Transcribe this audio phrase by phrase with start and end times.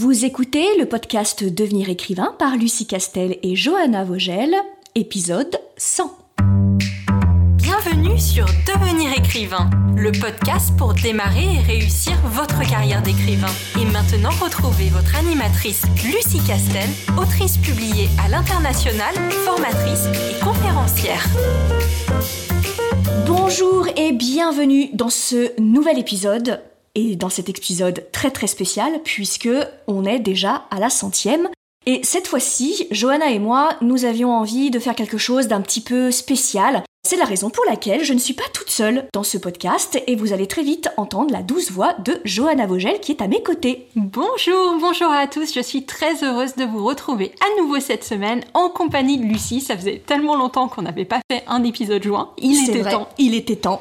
[0.00, 4.54] Vous écoutez le podcast Devenir écrivain par Lucie Castel et Johanna Vogel,
[4.94, 6.16] épisode 100.
[7.56, 13.50] Bienvenue sur Devenir écrivain, le podcast pour démarrer et réussir votre carrière d'écrivain.
[13.74, 16.88] Et maintenant, retrouvez votre animatrice Lucie Castel,
[17.20, 21.26] autrice publiée à l'international, formatrice et conférencière.
[23.26, 26.60] Bonjour et bienvenue dans ce nouvel épisode
[26.94, 29.48] et dans cet épisode très très spécial puisque
[29.86, 31.48] on est déjà à la centième.
[31.86, 35.80] Et cette fois-ci, Johanna et moi, nous avions envie de faire quelque chose d'un petit
[35.80, 36.82] peu spécial.
[37.08, 40.14] C'est la raison pour laquelle je ne suis pas toute seule dans ce podcast et
[40.14, 43.42] vous allez très vite entendre la douce voix de Johanna Vogel qui est à mes
[43.42, 43.86] côtés.
[43.96, 48.42] Bonjour, bonjour à tous, je suis très heureuse de vous retrouver à nouveau cette semaine
[48.52, 49.62] en compagnie de Lucie.
[49.62, 52.32] Ça faisait tellement longtemps qu'on n'avait pas fait un épisode joint.
[52.36, 53.08] Il était temps.
[53.16, 53.80] Il était temps.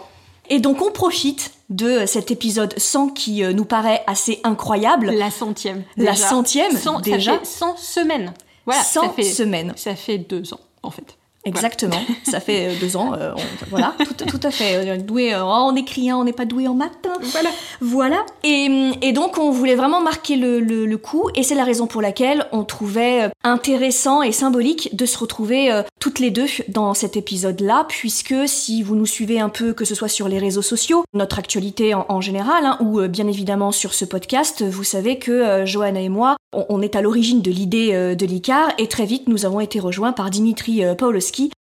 [0.50, 5.12] Et donc on profite de cet épisode 100 qui euh, nous paraît assez incroyable.
[5.12, 5.84] La centième.
[5.98, 6.73] La centième,
[7.04, 7.34] déjà.
[7.34, 8.34] Ça fait 100 semaines.
[8.66, 9.73] Voilà, 100 ça fait, semaines.
[9.75, 11.18] Ça fait deux ans, en fait.
[11.48, 14.88] Exactement, ça fait euh, deux ans, euh, on- voilà, tout, tout à fait.
[14.90, 17.08] Euh, Doué euh, en écrit, hein, on n'est pas doué en maths.
[17.22, 17.50] Voilà.
[17.81, 18.26] Voilà.
[18.44, 18.67] Et,
[19.02, 22.02] et donc on voulait vraiment marquer le, le- le coup, et c'est la raison pour
[22.02, 27.18] laquelle on trouvait intéressant et symbolique de se retrouver euh, toutes les deux dans cet
[27.18, 31.03] épisode-là, puisque si vous nous suivez un peu, que ce soit sur les réseaux sociaux,
[31.14, 35.66] notre actualité en, en général, hein, ou bien évidemment sur ce podcast, vous savez que
[35.66, 39.28] Johanna et moi, on, on est à l'origine de l'idée de l'ICAR, et très vite
[39.28, 40.95] nous avons été rejoints par Dimitri euh,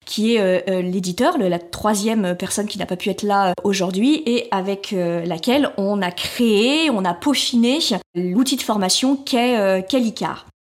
[0.07, 3.53] Qui est euh, euh, l'éditeur, la troisième personne qui n'a pas pu être là euh,
[3.65, 7.79] aujourd'hui, et avec laquelle on a créé, on a peaufiné
[8.15, 9.81] l'outil de formation qu'est euh.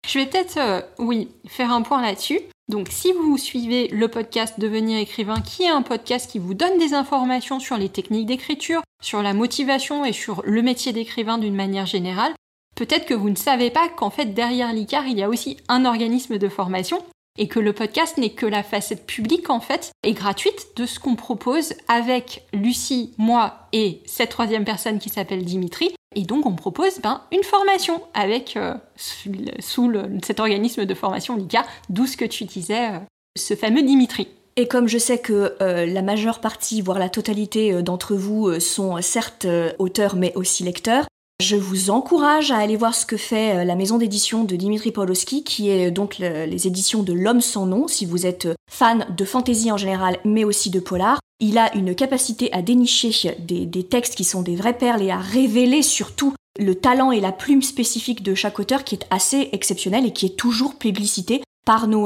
[0.07, 2.41] Je vais peut-être, oui, faire un point là-dessus.
[2.69, 6.79] Donc, si vous suivez le podcast Devenir écrivain, qui est un podcast qui vous donne
[6.79, 11.55] des informations sur les techniques d'écriture, sur la motivation et sur le métier d'écrivain d'une
[11.55, 12.33] manière générale,
[12.77, 15.85] peut-être que vous ne savez pas qu'en fait, derrière l'ICAR, il y a aussi un
[15.85, 17.03] organisme de formation
[17.39, 20.99] et que le podcast n'est que la facette publique en fait et gratuite de ce
[20.99, 25.95] qu'on propose avec Lucie, moi et cette troisième personne qui s'appelle Dimitri.
[26.17, 29.93] Et donc on propose ben, une formation avec euh, sous,
[30.25, 32.99] cet organisme de formation l'ICA, d'où ce que tu disais, euh,
[33.39, 34.29] ce fameux Dimitri.
[34.57, 39.01] Et comme je sais que euh, la majeure partie, voire la totalité d'entre vous sont
[39.01, 39.47] certes
[39.79, 41.07] auteurs mais aussi lecteurs,
[41.41, 44.91] je vous encourage à aller voir ce que fait euh, la maison d'édition de Dimitri
[44.91, 48.47] Pawlowski, qui est euh, donc le- les éditions de L'Homme sans nom, si vous êtes
[48.47, 51.21] euh, fan de fantasy en général, mais aussi de polar.
[51.39, 55.19] Il a une capacité à dénicher des, textes qui sont des vraies perles et à
[55.19, 60.05] révéler surtout le talent et la plume spécifique de chaque auteur qui est assez exceptionnel
[60.05, 60.75] et qui est toujours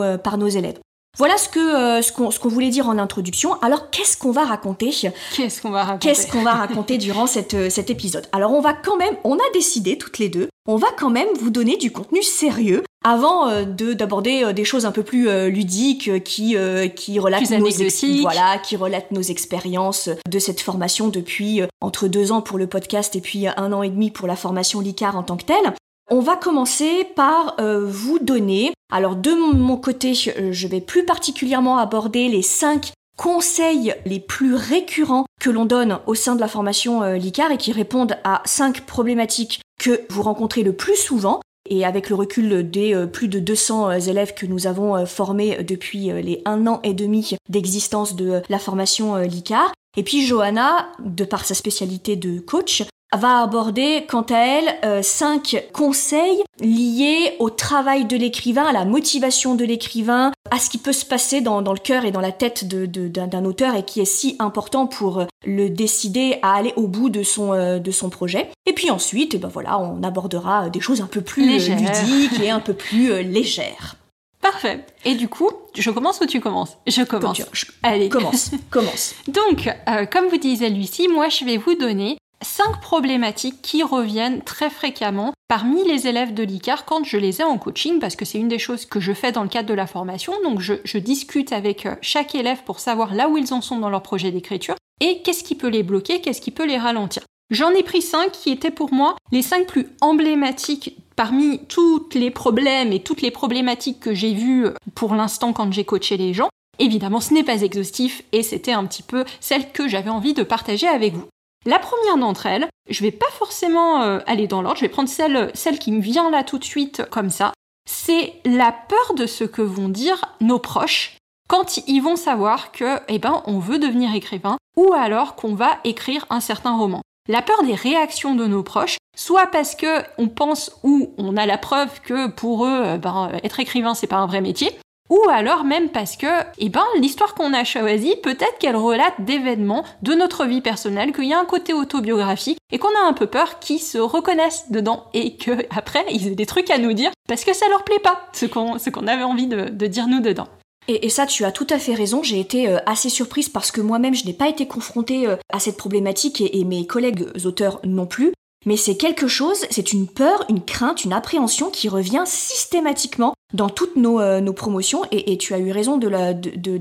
[0.02, 0.78] euh, par nos élèves.
[1.18, 3.60] Voilà ce que euh, ce qu'on ce qu'on voulait dire en introduction.
[3.60, 4.90] Alors qu'est-ce qu'on va raconter?
[5.36, 6.08] Qu'est-ce qu'on va raconter?
[6.08, 8.26] Qu'est-ce qu'on va raconter durant cette, euh, cet épisode?
[8.32, 11.28] Alors on va quand même, on a décidé toutes les deux, on va quand même
[11.38, 15.28] vous donner du contenu sérieux avant euh, de d'aborder euh, des choses un peu plus
[15.50, 16.56] ludiques qui
[16.96, 22.08] qui relatent Plus nos ex- voilà, qui relatent nos expériences de cette formation depuis entre
[22.08, 25.14] deux ans pour le podcast et puis un an et demi pour la formation LICAR
[25.16, 25.74] en tant que telle.
[26.10, 31.78] On va commencer par euh, vous donner, alors de mon côté, je vais plus particulièrement
[31.78, 37.02] aborder les cinq conseils les plus récurrents que l'on donne au sein de la formation
[37.02, 41.40] euh, LICAR et qui répondent à cinq problématiques que vous rencontrez le plus souvent.
[41.68, 45.62] Et avec le recul des euh, plus de 200 euh, élèves que nous avons formés
[45.62, 49.72] depuis les un an et demi d'existence de la formation LICAR.
[49.96, 52.82] Et puis Johanna, de par sa spécialité de coach,
[53.16, 58.84] va aborder quant à elle euh, cinq conseils liés au travail de l'écrivain, à la
[58.84, 62.20] motivation de l'écrivain, à ce qui peut se passer dans, dans le cœur et dans
[62.20, 65.68] la tête de- de- d'un d'un auteur et qui est si important pour euh, le
[65.68, 68.48] décider à aller au bout de son, euh, de son projet.
[68.66, 71.78] Et puis ensuite, eh ben voilà, on abordera des choses un peu plus Légères.
[71.78, 73.96] ludiques et un peu plus euh, légères.
[74.40, 74.84] Parfait.
[75.04, 76.76] Et du coup, je commence ou tu commences?
[76.86, 77.36] Je Comme commence.
[77.36, 78.08] tu- je- Allez.
[78.08, 79.14] Commence, commence.
[79.28, 84.42] Donc, euh, comme vous disait Lucie, moi je vais vous donner cinq problématiques qui reviennent
[84.42, 88.24] très fréquemment parmi les élèves de l'ICAR quand je les ai en coaching, parce que
[88.24, 90.32] c'est une des choses que je fais dans le cadre de la formation.
[90.44, 93.90] Donc, je, discute avec euh, chaque élève pour savoir là où ils en sont dans
[93.90, 97.22] leur projet d'écriture et qu'est-ce qui peut les bloquer, qu'est-ce qui peut les ralentir.
[97.50, 102.30] J'en ai pris cinq qui étaient pour moi les cinq plus emblématiques parmi tous les
[102.30, 106.48] problèmes et toutes les problématiques que j'ai vues pour l'instant quand j'ai coaché les gens.
[106.78, 110.42] Évidemment, ce n'est pas exhaustif et c'était un petit peu celle que j'avais envie de
[110.42, 111.26] partager avec vous.
[111.64, 115.08] La première d'entre elles, je vais pas forcément euh, aller dans l'ordre, je vais prendre
[115.08, 117.52] celle, celle qui me vient là tout de suite comme ça.
[117.88, 121.16] C'est la peur de ce que vont dire nos proches
[121.48, 125.78] quand ils vont savoir que, eh ben, on veut devenir écrivain ou alors qu'on va
[125.84, 127.02] écrire un certain roman.
[127.28, 131.46] La peur des réactions de nos proches, soit parce que on pense ou on a
[131.46, 134.76] la preuve que pour eux, euh, ben, être écrivain c'est pas un vrai métier,
[135.12, 136.26] ou alors même parce que,
[136.56, 141.26] eh ben, l'histoire qu'on a choisie, peut-être qu'elle relate d'événements de notre vie personnelle, qu'il
[141.26, 145.04] y a un côté autobiographique et qu'on a un peu peur qu'ils se reconnaissent dedans
[145.12, 147.98] et que après ils aient des trucs à nous dire parce que ça leur plaît
[147.98, 150.48] pas ce qu'on avait envie de, dire nous dedans.
[150.88, 152.22] Et, ça, tu as tout à fait raison.
[152.22, 155.60] J'ai été euh, assez surprise parce que moi-même, je n'ai pas été confrontée euh, à
[155.60, 158.32] cette problématique et, mes collègues auteurs non plus.
[158.66, 163.68] Mais c'est quelque chose, c'est une peur, une crainte, une appréhension qui revient systématiquement dans
[163.68, 166.08] toutes nos, euh, nos promotions et, tu as eu raison de,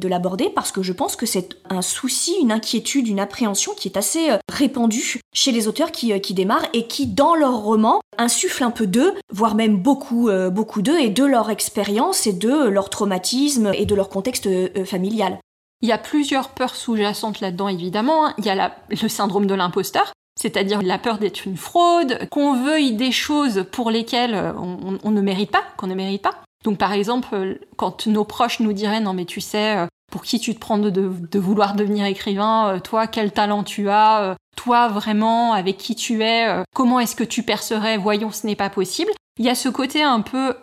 [0.08, 3.98] l'aborder parce que je pense que c'est un souci, une inquiétude, une appréhension qui est
[3.98, 8.02] assez euh, répandue chez les auteurs qui, euh, qui démarrent et qui, dans leurs romans,
[8.18, 12.68] insufflent un peu d'eux, voire même beaucoup, beaucoup d'eux et de leur expérience et de
[12.68, 14.50] leur traumatisme et de leur contexte
[14.86, 15.40] familial.
[15.82, 18.28] Il y a plusieurs peurs sous-jacentes là-dedans, évidemment.
[18.28, 18.34] Hein.
[18.38, 22.94] Il y a le syndrome de l'imposteur, c'est-à-dire la peur d'être une fraude, qu'on veuille
[22.94, 26.42] des choses pour lesquelles on, on ne mérite pas, qu'on ne mérite pas.
[26.64, 30.40] Donc par exemple, quand nos proches nous diraient non mais tu sais, euh, pour qui
[30.40, 34.88] tu te prends de, vouloir devenir écrivain, euh, toi quel talent tu as, euh, toi
[34.88, 39.12] vraiment avec qui tu es, comment est-ce que tu percerais, voyons ce n'est pas possible.
[39.40, 40.54] Il y a ce côté un peu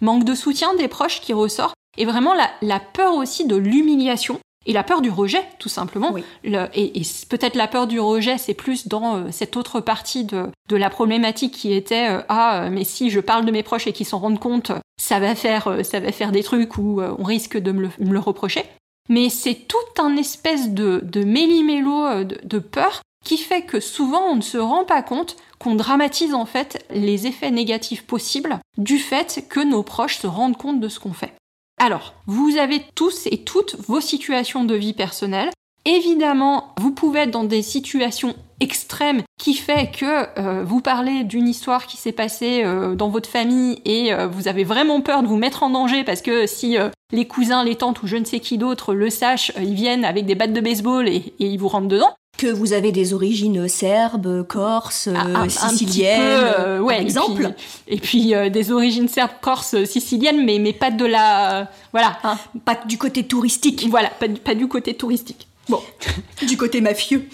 [0.00, 4.72] manque de soutien des proches qui ressort et vraiment la peur aussi de l'humiliation et
[4.72, 6.14] la peur du rejet, tout simplement.
[6.44, 10.76] et, peut-être la peur du rejet, c'est plus dans euh, cette autre partie de, de,
[10.76, 13.92] la problématique qui était euh, ah euh, mais si je parle de mes proches et
[13.92, 17.56] qu'ils s'en rendent compte, ça va faire ça va faire des trucs où on risque
[17.56, 18.64] de me le, reprocher.
[19.08, 24.30] Mais c'est tout un espèce de, de méli-mélo de, de peur qui fait que souvent
[24.30, 28.98] on ne se rend pas compte qu'on dramatise en fait les effets négatifs possibles du
[28.98, 31.32] fait que nos proches se rendent compte de ce qu'on fait.
[31.78, 35.50] Alors, vous avez tous et toutes vos situations de vie personnelle.
[35.84, 41.48] Évidemment, vous pouvez être dans des situations extrêmes qui fait que euh, vous parlez d'une
[41.48, 45.28] histoire qui s'est passée euh, dans votre famille et euh, vous avez vraiment peur de
[45.28, 46.76] vous mettre en danger parce que si
[47.12, 50.26] les cousins, les tantes ou je ne sais qui d'autre le sachent, ils viennent avec
[50.26, 54.46] des battes de baseball et ils vous rentrent dedans que vous avez des origines serbes,
[54.46, 57.52] corses, ah, siciliennes, euh, ouais, par exemple.
[57.88, 61.68] Et puis, euh, des origines serbes, corses, siciliennes, mais, mais pas de la...
[61.92, 62.18] voilà.
[62.24, 62.36] Hein.
[62.64, 63.86] Pas du côté touristique.
[63.90, 65.48] Voilà, pas du, pas du côté touristique.
[65.68, 65.82] Bon,
[66.46, 67.28] du côté mafieux.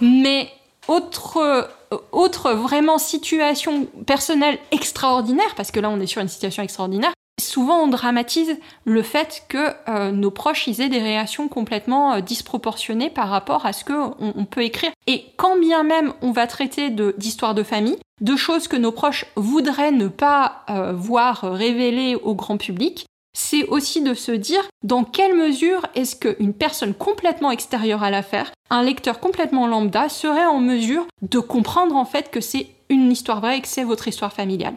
[0.00, 0.50] Mais
[0.88, 1.70] autre,
[2.10, 7.80] autre vraiment situation personnelle extraordinaire, parce que là on est sur une situation extraordinaire, Souvent,
[7.80, 13.28] on dramatise le fait que euh, nos proches aient des réactions complètement euh, disproportionnées par
[13.28, 14.92] rapport à ce qu'on on peut écrire.
[15.06, 19.24] Et quand bien même on va traiter d'histoires de, famille, de choses que nos proches
[19.34, 25.04] voudraient ne pas euh, voir révélées au grand public, c'est aussi de se dire dans
[25.04, 30.60] quelle mesure est-ce qu'une personne complètement extérieure à l'affaire, un lecteur complètement lambda, serait en
[30.60, 34.32] mesure de comprendre en fait que c'est une histoire vraie et que c'est votre histoire
[34.32, 34.74] familiale.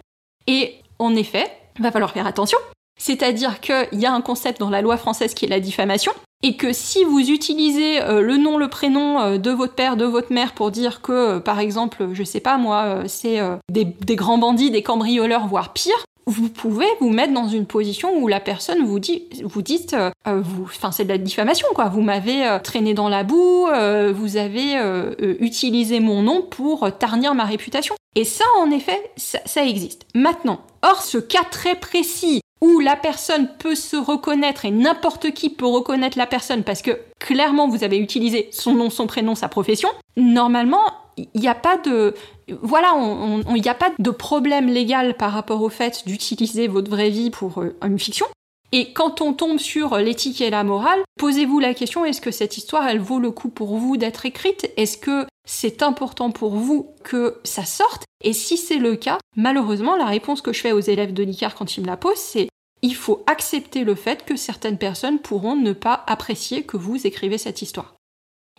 [0.48, 2.57] Et en effet, va falloir faire attention.
[2.98, 6.13] C'est-à-dire qu'il y a un concept dans la loi française qui est la diffamation,
[6.44, 10.06] et que si vous utilisez euh, le nom, le prénom euh, de votre père, de
[10.06, 14.38] votre mère pour dire que, euh, par exemple, je sais pas moi, c'est des, grands
[14.38, 18.86] bandits, des cambrioleurs, voire pire, vous pouvez vous mettre dans une position où la personne
[18.86, 19.95] vous dit, vous dites,
[20.25, 21.89] vous, enfin c'est de la diffamation quoi.
[21.89, 23.68] Vous m'avez traîné dans la boue,
[24.13, 24.75] vous avez
[25.39, 27.95] utilisé mon nom pour tarnir ma réputation.
[28.16, 30.06] Et ça, en effet, ça existe.
[30.16, 35.50] Maintenant, Or, ce cas très précis où la personne peut se reconnaître et n'importe qui
[35.50, 39.48] peut reconnaître la personne parce que clairement vous avez utilisé son nom, son prénom, sa
[39.48, 40.86] profession, normalement,
[41.17, 42.13] il n'y a pas de
[42.62, 42.93] voilà,
[43.55, 47.31] il n'y a pas de problème légal par rapport au fait d'utiliser votre vraie vie
[47.31, 48.27] pour euh, une fiction.
[48.72, 52.57] Et quand on tombe sur l'éthique et la morale, posez-vous la question est-ce que cette
[52.57, 54.69] histoire elle vaut le coup pour vous d'être écrite?
[54.75, 58.03] Est-ce que c'est important pour vous que ça sorte?
[58.24, 61.55] Et si c'est le cas, malheureusement, la réponse que je fais aux élèves de l'ICAR
[61.55, 62.50] quand ils me la posent, c'est
[62.81, 67.38] il faut accepter le fait que certaines personnes pourront ne pas apprécier que vous écrivez
[67.38, 67.95] cette histoire.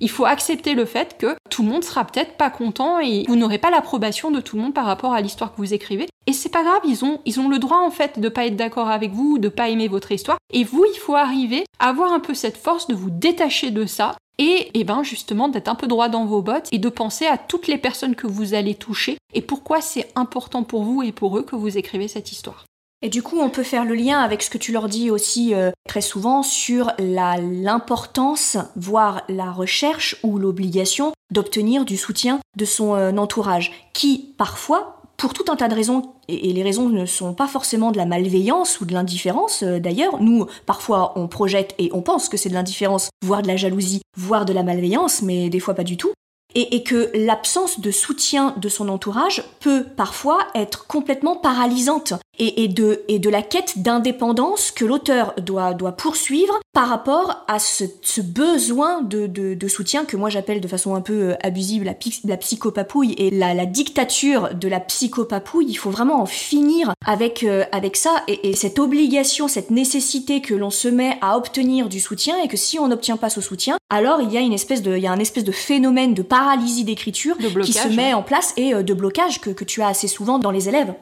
[0.00, 3.36] Il faut accepter le fait que tout le monde sera peut-être pas content et vous
[3.36, 6.06] n'aurez pas l'approbation de tout le monde par rapport à l'histoire que vous écrivez.
[6.26, 8.56] Et c'est pas grave, ils ont, ils ont le droit en fait de pas être
[8.56, 10.38] d'accord avec vous, de pas aimer votre histoire.
[10.52, 13.86] Et vous, il faut arriver à avoir un peu cette force de vous détacher de
[13.86, 16.88] ça et, et eh ben justement d'être un peu droit dans vos bottes et de
[16.90, 21.02] penser à toutes les personnes que vous allez toucher et pourquoi c'est important pour vous
[21.02, 22.66] et pour eux que vous écrivez cette histoire.
[23.02, 25.54] Et du coup, on peut faire le lien avec ce que tu leur dis aussi
[25.54, 32.94] euh, très souvent sur l'importance, voire la recherche ou l'obligation d'obtenir du soutien de son
[32.94, 37.34] euh, entourage, qui parfois, pour tout un tas de raisons, et, les raisons ne sont
[37.34, 41.90] pas forcément de la malveillance ou de l'indifférence euh, d'ailleurs, nous parfois on projette et
[41.92, 45.50] on pense que c'est de l'indifférence, voire de la jalousie, voire de la malveillance, mais
[45.50, 46.12] des fois pas du tout,
[46.56, 53.02] et, que l'absence de soutien de son entourage peut parfois être complètement paralysante et, de,
[53.08, 57.84] et de la quête d'indépendance que l'auteur doit, doit poursuivre par rapport à ce,
[58.20, 62.36] besoin de, de, soutien que moi j'appelle de façon un peu euh, abusive la, la
[62.36, 65.66] psychopapouille et la, la, dictature de la psychopapouille.
[65.68, 70.54] Il faut vraiment en finir avec, euh, avec ça et, cette obligation, cette nécessité que
[70.54, 73.76] l'on se met à obtenir du soutien et que si on n'obtient pas ce soutien,
[73.90, 76.22] alors il y a une espèce de, il y a un espèce de phénomène de
[76.22, 79.88] paralysie d'écriture qui se met en place et euh, de blocage que, que tu as
[79.88, 80.94] assez souvent dans les élèves.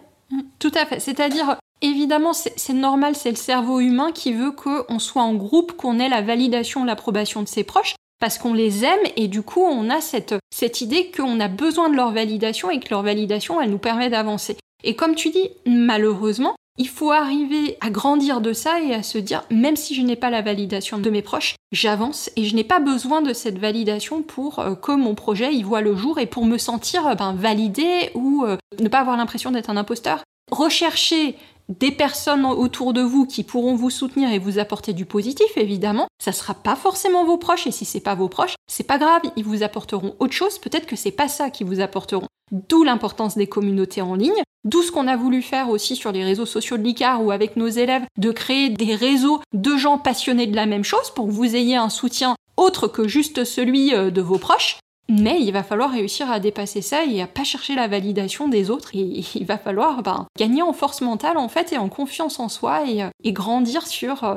[0.59, 1.01] Tout à fait.
[1.01, 5.99] C'est-à-dire, évidemment, c'est normal, c'est le cerveau humain qui veut qu'on soit en groupe, qu'on
[5.99, 9.91] ait la validation, l'approbation de ses proches, parce qu'on les aime et du coup, on
[9.91, 13.71] a cette, cette idée qu'on a besoin de leur validation et que leur validation, elle
[13.71, 14.57] nous permet d'avancer.
[14.83, 19.19] Et comme tu dis, malheureusement, il faut arriver à grandir de ça et à se
[19.19, 22.65] dire, même si je n'ai pas la validation de mes proches, j'avance et je n'ai
[22.65, 26.27] pas besoin de cette validation pour euh, que mon projet y voit le jour et
[26.27, 30.25] pour me sentir euh, ben, validé ou euh, ne pas avoir l'impression d'être un imposteur.
[30.51, 31.37] Rechercher
[31.69, 36.09] des personnes autour de vous qui pourront vous soutenir et vous apporter du positif, évidemment.
[36.23, 39.23] Ça sera pas forcément vos proches, et si c'est pas vos proches, c'est pas grave,
[39.37, 42.27] ils vous apporteront autre chose, peut-être que c'est pas ça qu'ils vous apporteront.
[42.51, 46.25] D'où l'importance des communautés en ligne, d'où ce qu'on a voulu faire aussi sur les
[46.25, 50.47] réseaux sociaux de l'ICAR ou avec nos élèves, de créer des réseaux de gens passionnés
[50.47, 54.11] de la même chose pour que vous ayez un soutien autre que juste celui euh,
[54.11, 54.79] de vos proches.
[55.09, 58.71] Mais il va falloir réussir à dépasser ça et à pas chercher la validation des
[58.71, 58.91] autres.
[58.95, 62.49] Et il va falloir ben, gagner en force mentale en fait et en confiance en
[62.49, 64.37] soi et, euh, grandir sur euh,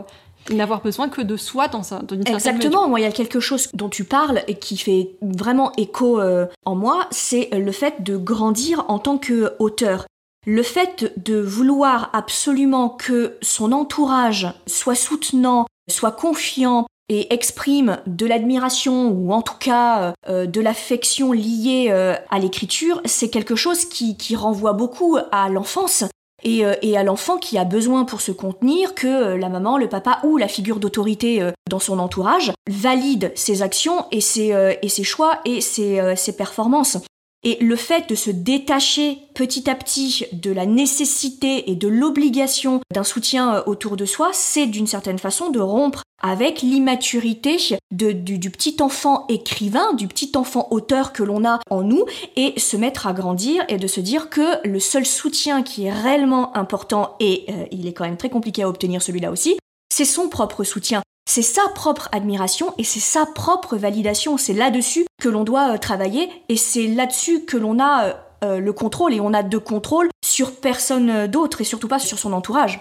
[0.50, 3.69] n'avoir besoin que de soi dans, un, une Exactement, moi il y a quelque chose
[3.74, 8.17] dont tu parles et qui fait vraiment écho euh, en moi, c'est le fait de
[8.17, 10.05] grandir en tant qu'auteur.
[10.45, 18.26] Le fait de vouloir absolument que son entourage soit soutenant, soit confiant, et exprime de
[18.26, 23.86] l'admiration ou en tout cas euh, de l'affection liée euh, à l'écriture, c'est quelque chose
[23.86, 26.04] qui, renvoie beaucoup à l'enfance
[26.44, 30.20] et, euh, à l'enfant qui a besoin pour se contenir que la maman, le papa
[30.24, 36.36] ou la figure d'autorité dans son entourage valide ses actions et ses, choix et ses
[36.38, 36.98] performances.
[37.44, 42.82] Et le fait de se détacher petit à petit de la nécessité et de l'obligation
[42.94, 47.58] d'un soutien euh, autour de soi, c'est d'une certaine façon de rompre avec l'immaturité
[47.91, 52.75] du, petit enfant écrivain, du petit enfant auteur que l'on a en nous, et se
[52.75, 57.15] mettre à grandir et de se dire que le seul soutien qui est réellement important,
[57.20, 59.58] et euh, il est quand même très compliqué à obtenir celui-là aussi,
[59.94, 61.01] c'est son propre soutien.
[61.27, 64.38] C'est sa propre admiration et c'est sa propre validation.
[64.38, 68.13] C'est là-dessus que l'on doit euh, travailler et c'est là-dessus que l'on a euh,
[68.46, 72.17] euh, le contrôle et on a de contrôle sur personne d'autre et surtout pas sur
[72.17, 72.79] son entourage.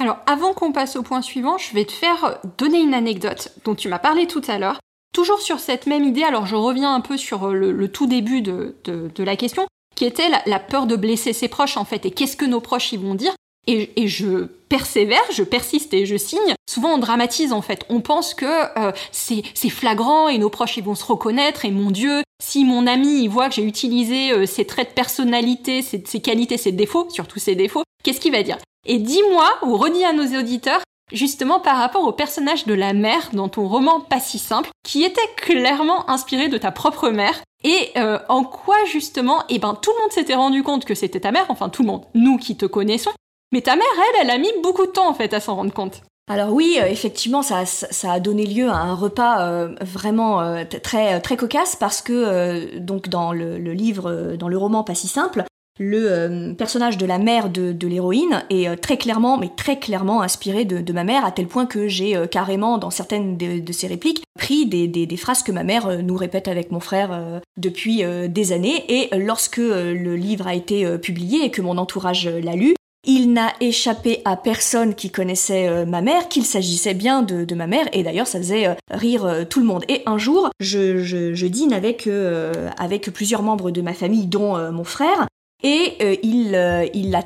[0.00, 3.74] Alors avant qu'on passe au point suivant, je vais te faire donner une anecdote dont
[3.74, 4.80] tu m'as parlé tout à l'heure.
[5.12, 8.74] Toujours sur cette même idée, alors je reviens un peu sur le, tout début de,
[9.18, 12.46] la question, qui était la, peur de blesser ses proches en fait, et qu'est-ce que
[12.46, 13.34] nos proches y vont dire.
[13.68, 16.54] Et, je persévère, je persiste et je signe.
[16.68, 17.84] Souvent on dramatise en fait.
[17.88, 18.46] On pense que
[18.78, 22.86] euh, c'est flagrant et nos proches ils vont se reconnaître et mon Dieu, si mon
[22.86, 26.72] ami il voit que j'ai utilisé euh, ses traits de personnalité, ses, ses qualités, ses
[26.72, 28.58] défauts, surtout ses défauts, qu'est-ce qu'il va dire?
[28.86, 30.80] Et dis-moi ou redis à nos auditeurs
[31.12, 35.04] justement par rapport au personnage de la mère dans ton roman Pas si simple, qui
[35.04, 37.42] était clairement inspiré de ta propre mère.
[37.64, 41.20] Et euh, en quoi justement, eh ben tout le monde s'était rendu compte que c'était
[41.20, 43.12] ta mère, enfin tout le monde, nous qui te connaissons,
[43.52, 45.72] mais ta mère, elle, elle a mis beaucoup de temps en fait à s'en rendre
[45.72, 46.02] compte.
[46.28, 47.64] Alors oui, euh, effectivement, ça,
[48.04, 53.08] a donné lieu à un repas euh, vraiment euh, très très cocasse parce que donc
[53.08, 55.44] dans le, livre, dans le roman pas si simple,
[55.80, 60.92] le personnage de la mère de, l'héroïne est très clairement, mais très clairement inspiré de,
[60.92, 65.16] ma mère, à tel point que j'ai carrément, dans certaines de, ses répliques, pris des,
[65.16, 68.84] phrases que ma mère nous répète avec mon frère depuis des années.
[68.88, 73.52] Et lorsque le livre a été publié et que mon entourage l'a lu, il n'a
[73.60, 78.02] échappé à personne qui connaissait euh, ma mère qu'il s'agissait bien de, ma mère, et
[78.02, 79.84] d'ailleurs ça faisait euh, rire euh, tout le monde.
[79.88, 82.08] Et un jour, je, dîne avec,
[82.78, 85.26] avec plusieurs membres de ma famille, dont mon frère,
[85.62, 87.22] et il, euh, il la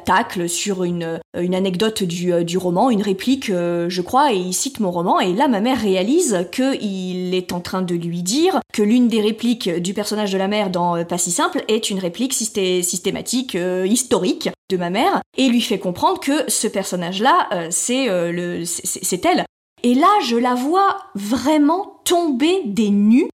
[0.46, 4.90] sur une, une anecdote du, du roman, une réplique, je crois, et il cite mon
[4.90, 5.20] roman.
[5.20, 9.20] Et là, ma mère réalise qu'il est en train de lui dire que l'une des
[9.20, 14.50] répliques du personnage de la mère dans Pas si simple est une réplique systématique, historique
[14.68, 19.44] de ma mère, et lui fait comprendre que ce personnage-là, c'est le, c'est elle.
[19.82, 23.28] Et là, je la vois vraiment tomber des nues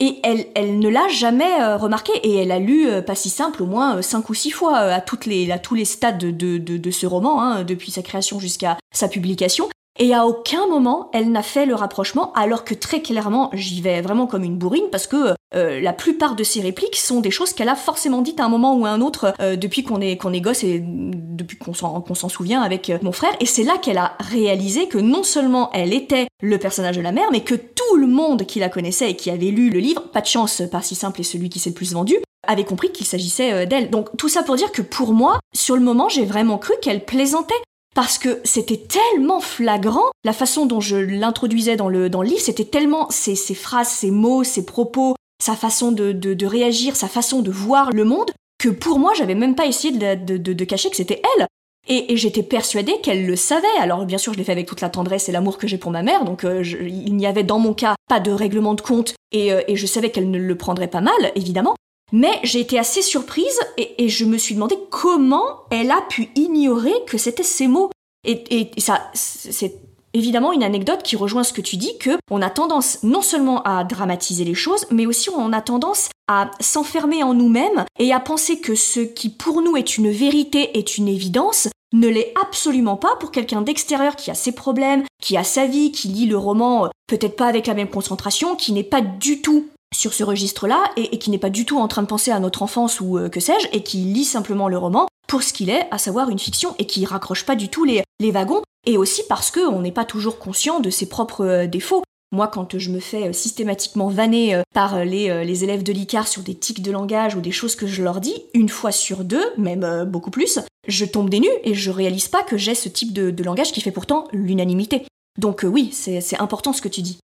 [0.00, 3.30] et elle, elle ne l'a jamais euh, remarqué et elle a lu euh, pas si
[3.30, 6.30] simple au moins euh, cinq ou six fois à toutes les tous les stades de,
[6.30, 9.68] de, de ce roman hein, depuis sa création jusqu'à sa publication
[10.00, 14.00] Et à aucun moment, elle n'a fait le rapprochement, alors que très clairement, j'y vais
[14.00, 17.52] vraiment comme une bourrine, parce que euh, la plupart de ses répliques sont des choses
[17.52, 20.16] qu'elle a forcément dites à un moment ou à un autre euh, depuis qu'on est,
[20.16, 23.32] qu'on est gosse et depuis qu'on s'en, qu'on s'en souvient avec euh, mon frère.
[23.40, 27.12] Et c'est là qu'elle a réalisé que non seulement elle était le personnage de la
[27.12, 30.02] mère, mais que tout le monde qui la connaissait et qui avait lu le livre,
[30.12, 32.92] pas de chance, pas si simple et celui qui s'est le plus vendu, avait compris
[32.92, 33.90] qu'il s'agissait d'elle.
[33.90, 37.04] Donc tout ça pour dire que pour moi, sur le moment, j'ai vraiment cru qu'elle
[37.04, 37.54] plaisantait
[37.94, 42.64] parce que c'était tellement flagrant, la façon dont je l'introduisais dans le, dans livre, c'était
[42.64, 47.50] tellement ses, phrases, ses mots, ses propos, sa façon de, de, réagir, sa façon de
[47.50, 51.46] voir le monde, que pour moi, j'avais même pas essayé de, cacher que c'était elle.
[51.88, 53.66] Et, j'étais persuadée qu'elle le savait.
[53.80, 55.90] Alors bien sûr, je l'ai fait avec toute la tendresse et l'amour que j'ai pour
[55.90, 59.14] ma mère, donc euh, il n'y avait dans mon cas pas de règlement de compte,
[59.32, 61.74] et, euh, et je savais qu'elle ne le prendrait pas mal, évidemment.
[62.12, 66.94] Mais j'ai été assez surprise et, je me suis demandé comment elle a pu ignorer
[67.06, 67.90] que c'était ces mots.
[68.24, 69.74] Et, ça, c'est
[70.14, 73.62] évidemment une anecdote qui rejoint ce que tu dis, que on a tendance non seulement
[73.62, 78.20] à dramatiser les choses, mais aussi on a tendance à s'enfermer en nous-mêmes et à
[78.20, 82.96] penser que ce qui pour nous est une vérité, est une évidence, ne l'est absolument
[82.96, 86.36] pas pour quelqu'un d'extérieur qui a ses problèmes, qui a sa vie, qui lit le
[86.36, 90.24] roman euh, peut-être pas avec la même concentration, qui n'est pas du tout sur ce
[90.24, 93.18] registre-là et, qui n'est pas du tout en train de penser à notre enfance ou
[93.18, 96.30] euh, que sais-je, et qui lit simplement le roman pour ce qu'il est, à savoir
[96.30, 99.92] une fiction, et qui raccroche pas du tout les, wagons, et aussi parce qu'on n'est
[99.92, 102.02] pas toujours conscient de ses propres euh, défauts.
[102.30, 106.54] Moi, quand je me fais euh, systématiquement vanner par les, élèves de l'ICAR sur des
[106.54, 110.04] tics de langage ou des choses que je leur dis, une fois sur deux, même
[110.04, 113.42] beaucoup plus, je tombe des nues et je réalise pas que j'ai ce type de
[113.42, 115.06] langage qui fait pourtant l'unanimité.
[115.38, 117.18] Donc oui, c'est important ce que tu dis.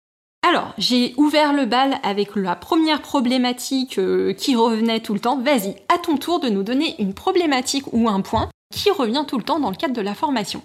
[0.45, 5.37] Alors, j'ai ouvert le bal avec la première problématique euh, qui revenait tout le temps.
[5.37, 9.37] Vas-y, à ton tour de nous donner une problématique ou un point qui revient tout
[9.37, 10.61] le temps dans le cadre de la formation.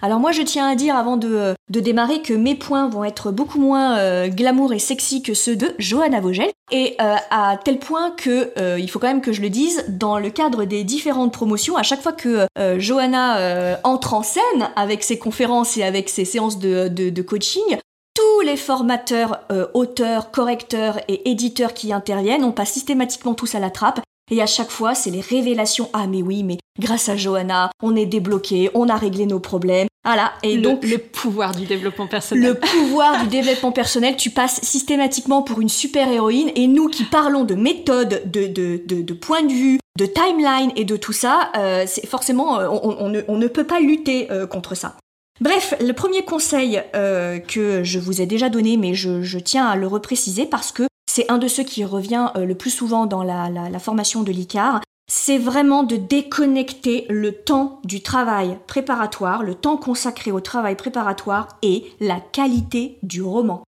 [0.00, 3.32] Alors moi je tiens à dire avant de, euh, démarrer que mes points vont être
[3.32, 8.12] beaucoup moins euh, glamour et sexy que ceux de Johanna Vogel et à tel point
[8.12, 11.76] que il faut quand même que je le dise dans le cadre des différentes promotions
[11.76, 12.46] à chaque fois que
[12.78, 17.78] Johanna entre en scène avec ses conférences et avec ses séances de coaching
[18.38, 23.58] tous les formateurs, euh, auteurs, correcteurs et éditeurs qui interviennent, on passe systématiquement tous à
[23.58, 24.00] la trappe.
[24.30, 25.90] Et à chaque fois, c'est les révélations.
[25.92, 29.88] Ah mais oui, mais grâce à Johanna, on est débloqué, on a réglé nos problèmes.
[30.04, 30.34] Voilà.
[30.44, 32.44] Et donc le pouvoir du développement personnel.
[32.44, 36.52] Le pouvoir du développement personnel, tu passes systématiquement pour une super héroïne.
[36.54, 40.84] Et nous qui parlons de méthode, de, de, de, point de vue, de timeline et
[40.84, 44.94] de tout ça, euh, c'est forcément, euh, on, ne, peut pas lutter contre ça.
[45.40, 49.76] Bref, le premier conseil euh, que je vous ai déjà donné, mais je, tiens à
[49.76, 53.22] le repréciser parce que c'est un de ceux qui revient euh, le plus souvent dans
[53.22, 59.76] la, formation de l'ICAR, c'est vraiment de déconnecter le temps du travail préparatoire, le temps
[59.76, 63.62] consacré au travail préparatoire et la qualité du roman.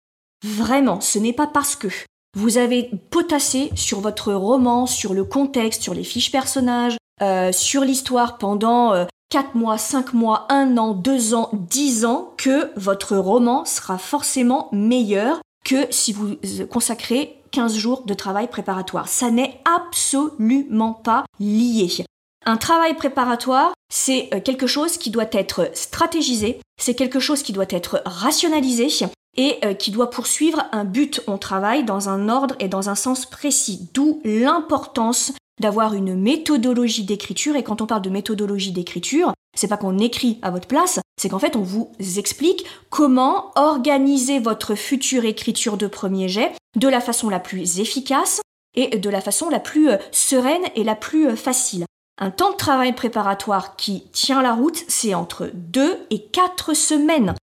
[0.45, 1.89] Vraiment, ce n'est pas parce que
[2.35, 7.83] vous avez potassé sur votre roman, sur le contexte, sur les fiches personnages, euh, sur
[7.83, 13.65] l'histoire pendant 4 mois, 5 mois, 1 an, 2 ans, 10 ans que votre roman
[13.65, 16.37] sera forcément meilleur que si vous
[16.71, 19.09] consacrez 15 jours de travail préparatoire.
[19.09, 22.05] Ça n'est absolument pas lié.
[22.47, 27.53] Un travail préparatoire, c'est euh, quelque chose qui doit être stratégisé, c'est quelque chose qui
[27.53, 28.89] doit être rationalisé
[29.37, 31.21] et euh, qui doit poursuivre un but.
[31.27, 37.05] On travaille dans un ordre et dans un sens précis, d'où l'importance d'avoir une méthodologie
[37.05, 37.57] d'écriture.
[37.57, 41.29] Et quand on parle de méthodologie d'écriture, c'est pas qu'on écrit à votre place, c'est
[41.29, 47.01] qu'en fait on vous explique comment organiser votre future écriture de premier jet de la
[47.01, 48.41] façon la plus efficace
[48.75, 51.85] et de la façon la plus euh, sereine et la plus euh, facile.
[52.21, 57.35] Un temps de travail préparatoire qui tient la route, c'est entre 2 et 4 semaines.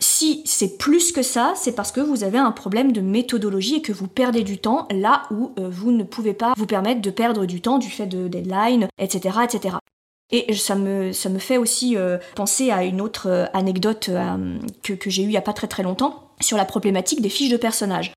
[0.00, 3.82] Si c'est plus que ça, c'est parce que vous avez un problème de méthodologie et
[3.82, 7.10] que vous perdez du temps là où euh, vous ne pouvez pas vous permettre de
[7.10, 9.38] perdre du temps du fait de deadline, etc.
[9.44, 9.76] etc.
[10.30, 14.10] Et ça me, fait aussi euh, penser à une autre euh, anecdote
[14.82, 17.28] que, que j'ai eue il n'y a pas très très longtemps sur la problématique des
[17.28, 18.12] fiches de personnages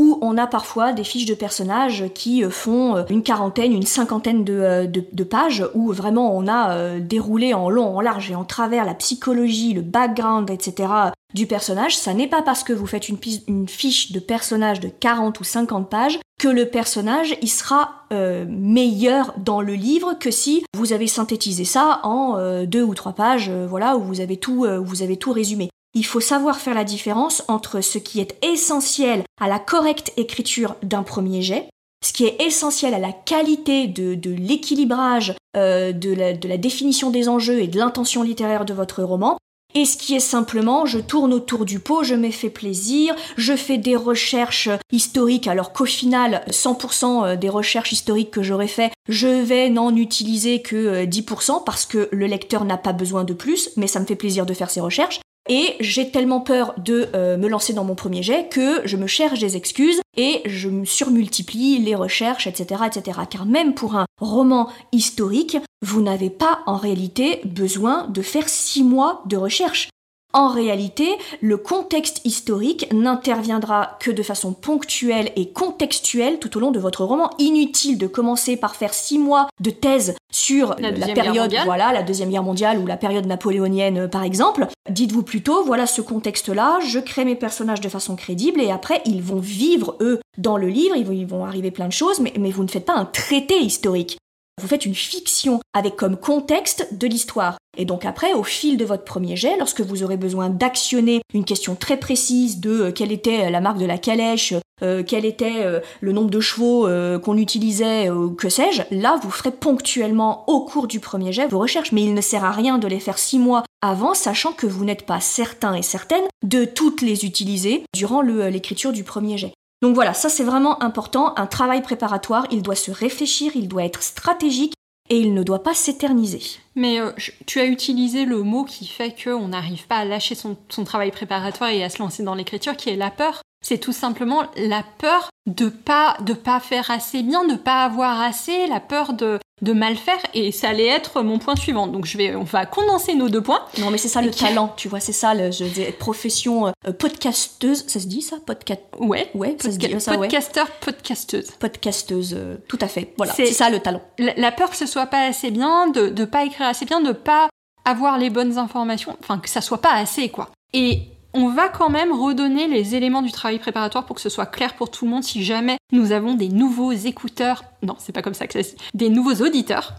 [0.00, 3.84] où on a parfois des fiches de personnages qui euh, font euh, une quarantaine, une
[3.84, 8.44] cinquantaine euh, de, pages, où vraiment on a déroulé en long, en large et en
[8.44, 10.88] travers la psychologie, le background, etc.
[11.34, 11.96] du personnage.
[11.98, 15.90] Ça n'est pas parce que vous faites une, fiche de personnage de 40 ou 50
[15.90, 18.06] pages que le personnage il sera
[18.48, 23.50] meilleur dans le livre que si vous avez synthétisé ça en deux ou trois pages,
[23.50, 25.68] voilà, où vous avez tout résumé.
[25.94, 30.76] Il faut savoir faire la différence entre ce qui est essentiel à la correcte écriture
[30.82, 31.68] d'un premier jet,
[32.04, 37.60] ce qui est essentiel à la qualité de, l'équilibrage, euh, de, la, définition des enjeux
[37.60, 39.36] et de l'intention littéraire de votre roman,
[39.74, 43.54] et ce qui est simplement je tourne autour du pot, je me fais plaisir, je
[43.54, 48.92] fais des recherches historiques alors qu'au final 100% euh, des recherches historiques que j'aurais fait,
[49.08, 53.34] je vais n'en utiliser que 10% euh, parce que le lecteur n'a pas besoin de
[53.34, 55.20] plus, mais ça me fait plaisir de faire ces recherches.
[55.48, 59.06] Et j'ai tellement peur de euh, me lancer dans mon premier jet que je me
[59.06, 63.20] cherche des excuses et je me surmultiplie les recherches, etc., etc.
[63.28, 68.84] Car même pour un roman historique, vous n'avez pas en réalité besoin de faire six
[68.84, 69.88] mois de recherche.
[70.32, 71.08] En réalité,
[71.40, 77.04] le contexte historique n'interviendra que de façon ponctuelle et contextuelle tout au long de votre
[77.04, 77.30] roman.
[77.38, 82.30] Inutile de commencer par faire six mois de thèse sur la, période, voilà, la deuxième
[82.30, 84.68] guerre mondiale ou la période napoléonienne euh, par exemple.
[84.88, 89.22] Dites-vous plutôt, voilà ce contexte-là, je crée mes personnages de façon crédible et après ils
[89.22, 92.62] vont vivre eux dans le livre, ils vont, arriver plein de choses, mais, mais vous
[92.62, 94.18] ne faites pas un traité historique.
[94.60, 97.56] Vous faites une fiction avec comme contexte de l'histoire.
[97.78, 101.44] Et donc après, au fil de votre premier jet, lorsque vous aurez besoin d'actionner une
[101.44, 105.64] question très précise de euh, quelle était la marque de la calèche, euh, quel était
[105.64, 106.88] euh, le nombre de chevaux
[107.20, 111.92] qu'on utilisait, que sais-je, là vous ferez ponctuellement au cours du premier jet vos recherches.
[111.92, 114.84] Mais il ne sert à rien de les faire six mois avant, sachant que vous
[114.84, 119.52] n'êtes pas certain et certaine de toutes les utiliser durant l'écriture du premier jet.
[119.82, 121.34] Donc voilà, ça c'est vraiment important.
[121.36, 124.74] Un travail préparatoire, il doit se réfléchir, il doit être stratégique
[125.08, 126.42] et il ne doit pas s'éterniser.
[126.76, 127.10] Mais euh,
[127.46, 131.70] tu as utilisé le mot qui fait qu'on n'arrive pas à lâcher son, travail préparatoire
[131.70, 133.42] et à se lancer dans l'écriture, qui est la peur.
[133.62, 138.20] C'est tout simplement la peur de pas de pas faire assez bien, de pas avoir
[138.20, 141.86] assez, la peur de de mal faire et ça allait être mon point suivant.
[141.86, 143.64] Donc je vais, on va condenser nos deux points.
[143.78, 146.92] Non mais c'est ça le talent, tu vois, c'est ça, le, je dis, profession euh,
[146.92, 148.82] podcasteuse, ça se dit ça, podcast.
[148.98, 151.50] Ouais, ouais, ça se dit ça, Podcasteur, podcasteuse.
[151.58, 153.12] Podcasteuse, euh, tout à fait.
[153.16, 154.02] Voilà, c'est ça le talent.
[154.18, 157.12] La, peur que ce soit pas assez bien, de de pas écrire assez bien, de
[157.12, 157.48] pas
[157.84, 160.50] avoir les bonnes informations, enfin que ça soit pas assez quoi.
[160.72, 164.46] Et on va quand même redonner les éléments du travail préparatoire pour que ce soit
[164.46, 167.64] clair pour tout le monde si jamais nous avons des nouveaux écouteurs.
[167.82, 168.82] Non, c'est pas comme ça que ça se dit.
[168.94, 169.94] Des nouveaux auditeurs.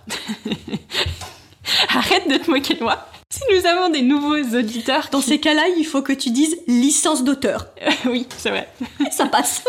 [1.89, 3.07] Arrête de te moquer de moi.
[3.29, 5.07] Si nous avons des nouveaux auditeurs.
[5.11, 7.67] Dans ces cas-là, il faut que tu dises licence d'auteur.
[8.05, 8.69] oui, c'est vrai.
[9.11, 9.63] ça passe.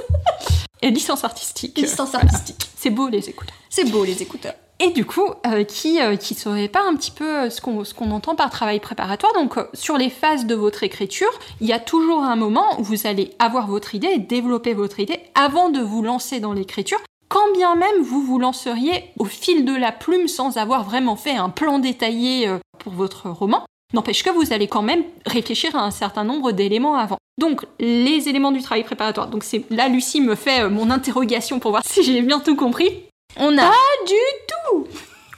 [0.80, 1.78] Et licence artistique.
[1.78, 2.68] Licence artistique.
[2.76, 3.56] C'est beau les écouteurs.
[3.70, 4.54] C'est beau les écouteurs.
[4.82, 7.84] Et du coup, euh, qui ne euh, saurait pas un petit peu euh, ce qu'on
[7.84, 11.72] ce qu'on entend par travail préparatoire Donc, sur les phases de votre écriture, il y
[11.72, 15.78] a toujours un moment où vous allez avoir votre idée développer votre idée avant de
[15.78, 16.98] vous lancer dans l'écriture.
[17.28, 21.36] Quand bien même vous vous lanceriez au fil de la plume sans avoir vraiment fait
[21.36, 23.64] un plan détaillé pour votre roman,
[23.94, 27.18] n'empêche que vous allez quand même réfléchir à un certain nombre d'éléments avant.
[27.38, 29.28] Donc, les éléments du travail préparatoire.
[29.28, 32.90] Donc, c'est là, Lucie me fait mon interrogation pour voir si j'ai bien tout compris.
[33.38, 33.62] On a...
[33.62, 34.14] Pas du
[34.46, 34.51] tout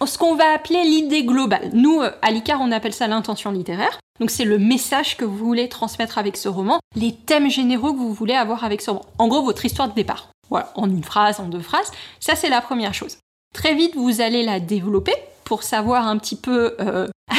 [0.07, 1.71] Ce qu'on va appeler l'idée globale.
[1.73, 3.99] Nous, euh, à l'ICAR, on appelle ça l'intention littéraire.
[4.21, 7.99] Donc c'est le message que vous voulez transmettre avec ce roman, les thèmes généraux que
[7.99, 9.05] vous voulez avoir avec ce roman.
[9.19, 10.29] En gros, votre histoire de départ.
[10.51, 11.90] Voilà, en une phrase, en deux phrases.
[12.21, 13.17] Ça, c'est la première chose.
[13.55, 15.14] Très vite, vous allez la développer
[15.45, 16.77] pour savoir un petit peu...
[16.81, 17.09] Euh,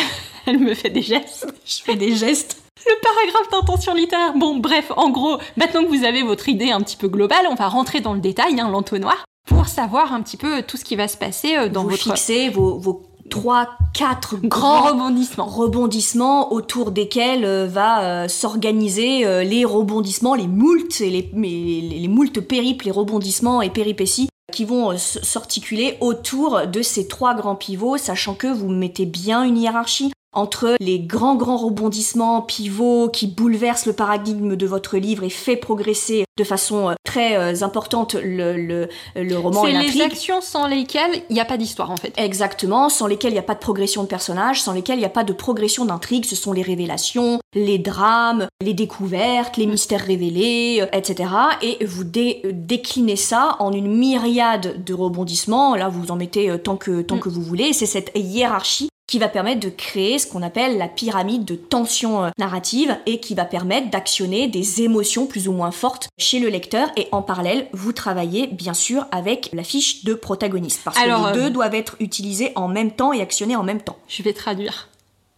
[0.45, 1.47] Elle me fait des gestes.
[1.65, 2.61] Je fais des gestes.
[2.85, 4.33] Le paragraphe d'intention littéraire.
[4.35, 7.55] Bon, bref, en gros, maintenant que vous avez votre idée un petit peu globale, on
[7.55, 10.95] va rentrer dans le détail, hein, l'entonnoir pour savoir un petit peu tout ce qui
[10.95, 12.03] va se passer euh, dans vous votre...
[12.03, 15.45] fixez vos, vos 3, 4 grands, rebondissements.
[15.45, 22.07] rebondissements autour desquels euh, va euh, s'organiser les rebondissements, les moultes, et les, les, les
[22.07, 27.97] moultes périples, les rebondissements et péripéties qui vont s'articuler autour de ces trois grands pivots,
[27.97, 33.85] sachant que vous mettez bien une hiérarchie entre les grands grands rebondissements pivots qui bouleversent
[33.85, 38.57] le paradigme de votre livre et fait progresser de façon euh, très euh, importante le,
[38.57, 39.91] le, le roman et l'intrigue.
[39.91, 42.13] C'est les actions sans lesquelles il n'y a pas d'histoire en fait.
[42.17, 45.05] Exactement, sans lesquelles il n'y a pas de progression de personnage, sans lesquelles il n'y
[45.05, 46.25] a pas de progression d'intrigue.
[46.25, 51.29] Ce sont les révélations, les drames, les découvertes, les mystères révélés, euh, etc.
[51.61, 55.75] Et vous déclinez ça en une myriade de rebondissements.
[55.75, 57.19] Là, vous en mettez tant que, tant mm.
[57.21, 57.71] que vous voulez.
[57.71, 62.25] C'est cette hiérarchie qui va permettre de créer ce qu'on appelle la pyramide de tension
[62.25, 66.49] euh, narrative et qui va permettre d'actionner des émotions plus ou moins fortes chez le
[66.49, 71.05] lecteur et en parallèle vous travaillez bien sûr avec la fiche de protagoniste parce que
[71.05, 73.97] les euh, deux doivent être utilisés en même temps et actionnés en même temps.
[74.07, 74.89] Je vais traduire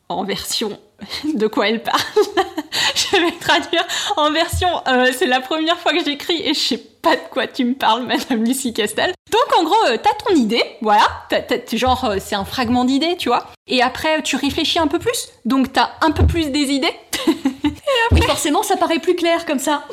[0.09, 0.77] en version
[1.33, 2.01] de quoi elle parle.
[2.95, 6.77] je vais traduire en version euh, c'est la première fois que j'écris et je sais
[7.01, 9.13] pas de quoi tu me parles, Madame Lucie Castel.
[9.31, 11.07] Donc en gros, euh, t'as ton idée, voilà,
[11.73, 13.47] genre euh, c'est un fragment d'idée, tu vois.
[13.67, 16.95] Et après, tu réfléchis un peu plus, donc t'as un peu plus des idées.
[18.15, 19.83] et forcément, ça paraît plus clair comme ça.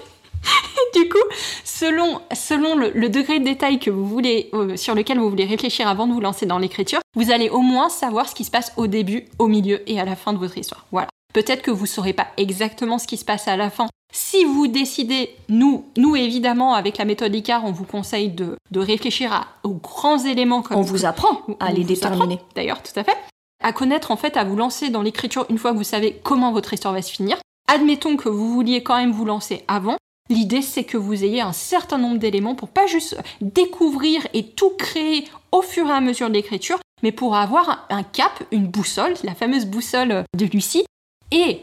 [0.94, 1.18] du coup,
[1.64, 6.06] selon, selon le, degré de détail que vous voulez, sur lequel vous voulez réfléchir avant
[6.06, 8.86] de vous lancer dans l'écriture, vous allez au moins savoir ce qui se passe au
[8.86, 10.84] début, au milieu et à la fin de votre histoire.
[10.92, 11.08] Voilà.
[11.32, 13.88] Peut-être que vous saurez pas exactement ce qui se passe à la fin.
[14.12, 19.44] Si vous décidez, nous, nous évidemment, avec la méthode ICAR, on vous conseille de, réfléchir
[19.64, 22.38] aux grands éléments comme on vous apprend à les déterminer.
[22.54, 23.16] D'ailleurs, tout à fait.
[23.62, 26.52] À connaître, en fait, à vous lancer dans l'écriture une fois que vous savez comment
[26.52, 27.36] votre histoire va se finir.
[27.66, 29.96] Admettons que vous vouliez quand même vous lancer avant.
[30.30, 34.70] L'idée, c'est que vous ayez un certain nombre d'éléments pour pas juste découvrir et tout
[34.70, 39.14] créer au fur et à mesure de l'écriture, mais pour avoir un cap, une boussole,
[39.22, 40.86] la fameuse boussole de Lucie.
[41.30, 41.60] Et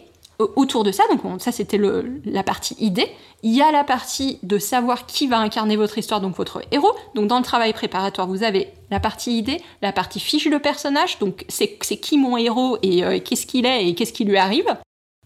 [0.56, 1.80] autour de ça, donc ça c'était
[2.26, 3.08] la partie idée,
[3.42, 6.94] il y a la partie de savoir qui va incarner votre histoire, donc votre héros.
[7.16, 11.18] Donc dans le travail préparatoire, vous avez la partie idée, la partie fiche de personnage,
[11.18, 14.78] donc c'est qui mon héros et euh, qu'est-ce qu'il est et qu'est-ce qui lui arrive.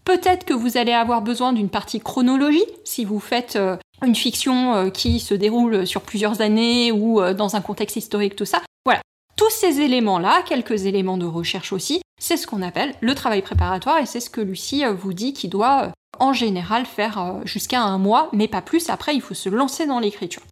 [0.06, 4.74] Peut-être que vous allez avoir besoin d'une partie chronologie si vous faites euh, une fiction
[4.74, 8.62] euh, qui se déroule sur plusieurs années ou dans un contexte historique, tout ça.
[8.86, 9.02] Voilà.
[9.36, 13.98] Tous ces éléments-là, quelques éléments de recherche aussi, c'est ce qu'on appelle le travail préparatoire
[13.98, 17.40] et c'est ce que Lucie euh, vous dit qu'il doit euh, en général faire euh,
[17.44, 18.88] jusqu'à un mois, mais pas plus.
[18.88, 20.42] Après, il faut se lancer dans l'écriture.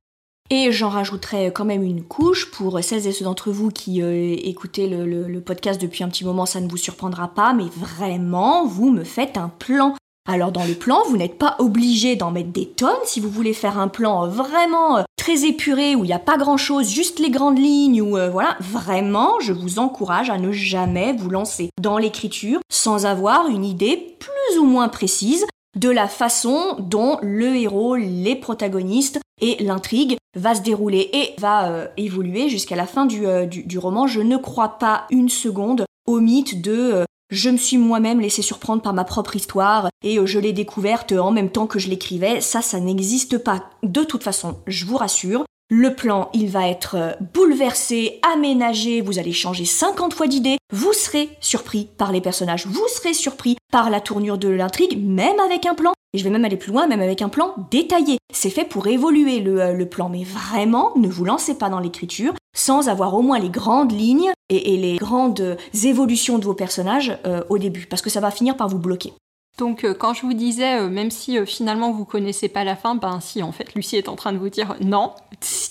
[0.51, 4.87] Et j'en rajouterai quand même une couche pour celles et ceux d'entre vous qui écoutez
[4.89, 9.05] le, podcast depuis un petit moment, ça ne vous surprendra pas, mais vraiment, vous me
[9.05, 9.95] faites un plan.
[10.27, 12.93] Alors dans le plan, vous n'êtes pas obligé d'en mettre des tonnes.
[13.05, 16.39] Si vous voulez faire un plan vraiment euh, très épuré où il n'y a pas
[16.39, 21.13] grand-chose, juste les grandes lignes ou euh, voilà, vraiment, je vous encourage à ne jamais
[21.13, 25.45] vous lancer dans l'écriture sans avoir une idée plus ou moins précise
[25.77, 31.71] de la façon dont le héros, les protagonistes et l'intrigue va se dérouler et va
[31.71, 34.07] euh, évoluer jusqu'à la fin du, du, roman.
[34.07, 38.83] Je ne crois pas une seconde au mythe de je me suis moi-même laissé surprendre
[38.83, 42.41] par ma propre histoire et euh, je l'ai découverte en même temps que je l'écrivais.
[42.41, 43.71] Ça, ça n'existe pas.
[43.83, 49.19] De toute façon, je vous rassure, le plan, il va être euh, bouleversé, aménagé, vous
[49.19, 53.91] allez changer 50 fois d'idées, vous serez surpris par les personnages, vous serez surpris par
[53.91, 55.93] la tournure de l'intrigue, même avec un plan.
[56.15, 58.17] Et je vais même aller plus loin, même avec un plan détaillé.
[58.33, 62.33] C'est fait pour évoluer le, euh, plan, mais vraiment, ne vous lancez pas dans l'écriture
[62.57, 67.43] sans avoir au moins les grandes lignes et, les grandes évolutions de vos personnages euh,
[67.49, 69.13] au début, parce que ça va finir par vous bloquer.
[69.59, 72.95] Donc euh, quand je vous disais, euh, même si finalement vous connaissez pas la fin,
[72.95, 75.13] ben si en fait Lucie est en train de vous dire non,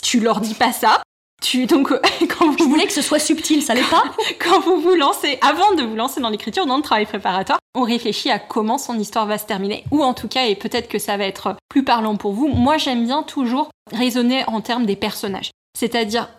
[0.02, 1.02] tu leur dis pas ça.
[1.44, 1.94] Tu, donc
[2.40, 4.04] quand vous je voulais que ce soit subtil, ça l'est pas
[4.40, 7.82] Quand vous vous lancez, avant de vous lancer dans l'écriture, dans le travail préparatoire, on
[7.82, 11.00] réfléchit à comment son histoire va se terminer, ou en tout cas, et peut-être que
[11.00, 12.48] ça va être plus parlant pour vous.
[12.48, 15.52] Moi, j'aime bien toujours raisonner en termes des personnages.
[15.78, 16.30] C'est-à-dire,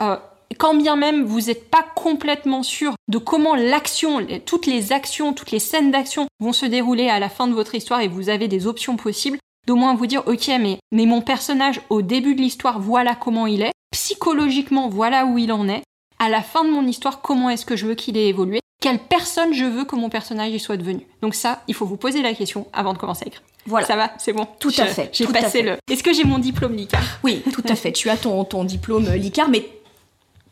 [0.59, 5.51] quand bien même vous n'êtes pas complètement sûr de comment l'action, toutes les actions, toutes
[5.51, 8.49] les scènes d'action vont se dérouler à la fin de votre histoire et vous avez
[8.49, 12.41] des options possibles, d'au moins vous dire ok mais, mais mon personnage au début de
[12.41, 15.83] l'histoire voilà comment il est, psychologiquement voilà où il en est,
[16.19, 18.99] à la fin de mon histoire comment est-ce que je veux qu'il ait évolué, quelle
[18.99, 21.07] personne je veux que mon personnage y soit devenu?
[21.23, 23.43] Donc ça, il faut vous poser la question avant de commencer à écrire.
[23.65, 23.87] Voilà.
[23.87, 24.47] Ça va, c'est bon?
[24.61, 25.09] Tout à fait.
[25.13, 25.79] J'ai passé le.
[25.91, 27.19] Est-ce que j'ai mon diplôme Licard?
[27.23, 27.93] Oui, tout à fait.
[27.93, 29.67] tu as ton, ton diplôme Licard, mais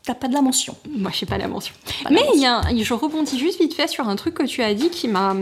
[0.05, 0.75] T'as pas de la mention.
[0.89, 1.73] Moi, je sais pas la mention.
[2.11, 4.73] Mais il y a je rebondis juste vite fait sur un truc que tu as
[4.73, 5.33] dit qui m'a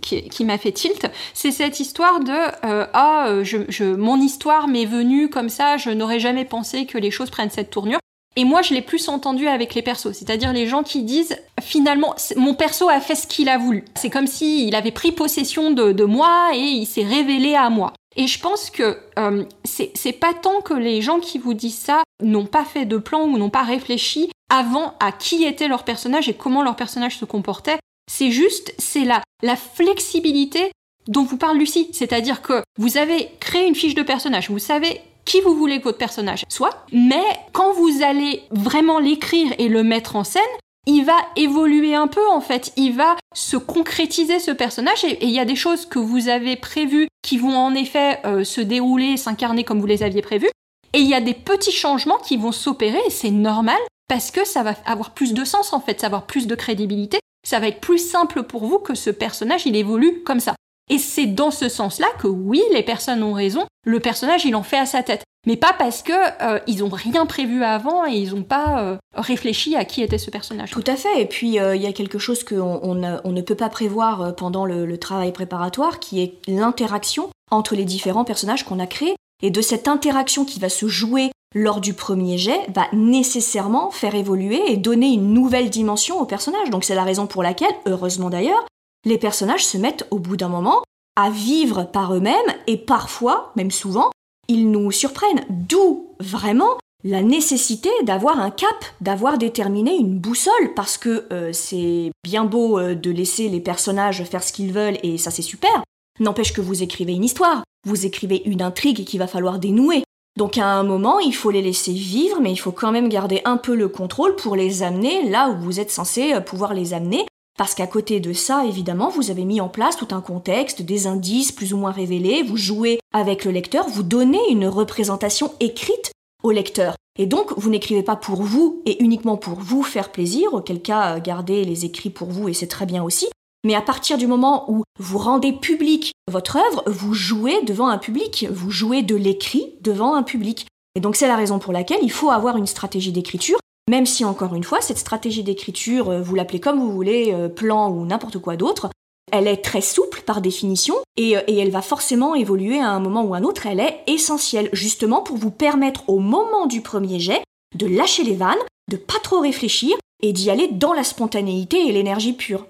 [0.00, 1.10] qui, m'a fait tilt.
[1.32, 5.78] C'est cette histoire de euh, ah euh, je, je, mon histoire m'est venue comme ça.
[5.78, 7.98] Je n'aurais jamais pensé que les choses prennent cette tournure.
[8.36, 12.14] Et moi, je l'ai plus entendu avec les persos, c'est-à-dire les gens qui disent finalement,
[12.36, 13.84] mon perso a fait ce qu'il a voulu.
[13.94, 17.70] C'est comme s'il il avait pris possession de, de moi et il s'est révélé à
[17.70, 17.92] moi.
[18.16, 22.03] Et je pense que euh, c'est pas tant que les gens qui vous disent ça
[22.22, 26.28] n'ont pas fait de plan ou n'ont pas réfléchi avant à qui était leur personnage
[26.28, 27.78] et comment leur personnage se comportait.
[28.10, 30.70] C'est juste, c'est la, la flexibilité
[31.08, 31.88] dont vous parle Lucie.
[31.92, 35.84] C'est-à-dire que vous avez créé une fiche de personnage, vous savez qui vous voulez que
[35.84, 40.42] votre personnage soit, mais quand vous allez vraiment l'écrire et le mettre en scène,
[40.86, 45.30] il va évoluer un peu en fait, il va se concrétiser ce personnage et il
[45.30, 49.16] y a des choses que vous avez prévues qui vont en effet euh, se dérouler,
[49.16, 50.50] s'incarner comme vous les aviez prévues
[50.94, 53.78] et il y a des petits changements qui vont s'opérer et c'est normal
[54.08, 57.18] parce que ça va avoir plus de sens en fait, ça avoir plus de crédibilité,
[57.46, 60.54] ça va être plus simple pour vous que ce personnage il évolue comme ça.
[60.90, 64.62] Et c'est dans ce sens-là que oui, les personnes ont raison, le personnage il en
[64.62, 68.14] fait à sa tête mais pas parce que euh, ils ont rien prévu avant et
[68.14, 70.70] ils n'ont pas euh, réfléchi à qui était ce personnage.
[70.70, 71.20] Tout à fait.
[71.20, 74.64] Et puis euh, il y a quelque chose qu'on on, ne peut pas prévoir pendant
[74.64, 79.14] le, travail préparatoire, qui est l'interaction entre les différents personnages qu'on a créés.
[79.44, 84.14] Et de cette interaction qui va se jouer lors du premier jet va nécessairement faire
[84.14, 86.70] évoluer et donner une nouvelle dimension au personnage.
[86.70, 88.64] Donc c'est la raison pour laquelle, heureusement d'ailleurs,
[89.04, 90.82] les personnages se mettent au bout d'un moment
[91.14, 92.34] à vivre par eux-mêmes
[92.66, 94.10] et parfois, même souvent,
[94.48, 95.44] ils nous surprennent.
[95.50, 102.12] D'où vraiment la nécessité d'avoir un cap, d'avoir déterminé une boussole, parce que euh, c'est
[102.24, 105.84] bien beau euh, de laisser les personnages faire ce qu'ils veulent, et ça c'est super.
[106.20, 110.04] N'empêche que vous écrivez une histoire, vous écrivez une intrigue qu'il va falloir dénouer.
[110.36, 113.40] Donc à un moment, il faut les laisser vivre, mais il faut quand même garder
[113.44, 116.94] un peu le contrôle pour les amener là où vous êtes censé euh, pouvoir les
[116.94, 117.24] amener.
[117.56, 121.06] Parce qu'à côté de ça, évidemment, vous avez mis en place tout un contexte, des
[121.06, 126.10] indices plus ou moins révélés, vous jouez avec le lecteur, vous donnez une représentation écrite
[126.42, 126.96] au lecteur.
[127.16, 131.16] Et donc, vous n'écrivez pas pour vous et uniquement pour vous faire plaisir, auquel cas,
[131.16, 133.28] euh, gardez les écrits pour vous et c'est très bien aussi.
[133.64, 137.98] Mais à partir du moment où vous rendez public votre œuvre, vous jouez devant un
[137.98, 140.66] public, vous jouez de l'écrit devant un public.
[140.94, 143.58] Et donc c'est la raison pour laquelle il faut avoir une stratégie d'écriture,
[143.90, 147.48] même si encore une fois, cette stratégie d'écriture, euh, vous l'appelez comme vous voulez, euh,
[147.48, 148.90] plan ou n'importe quoi d'autre,
[149.32, 153.24] elle est très souple par définition et, et, elle va forcément évoluer à un moment
[153.24, 153.66] ou un autre.
[153.66, 157.42] Elle est essentielle justement pour vous permettre au moment du premier jet
[157.74, 158.58] de lâcher les vannes,
[158.90, 162.66] de pas trop réfléchir et d'y aller dans la spontanéité et l'énergie pure.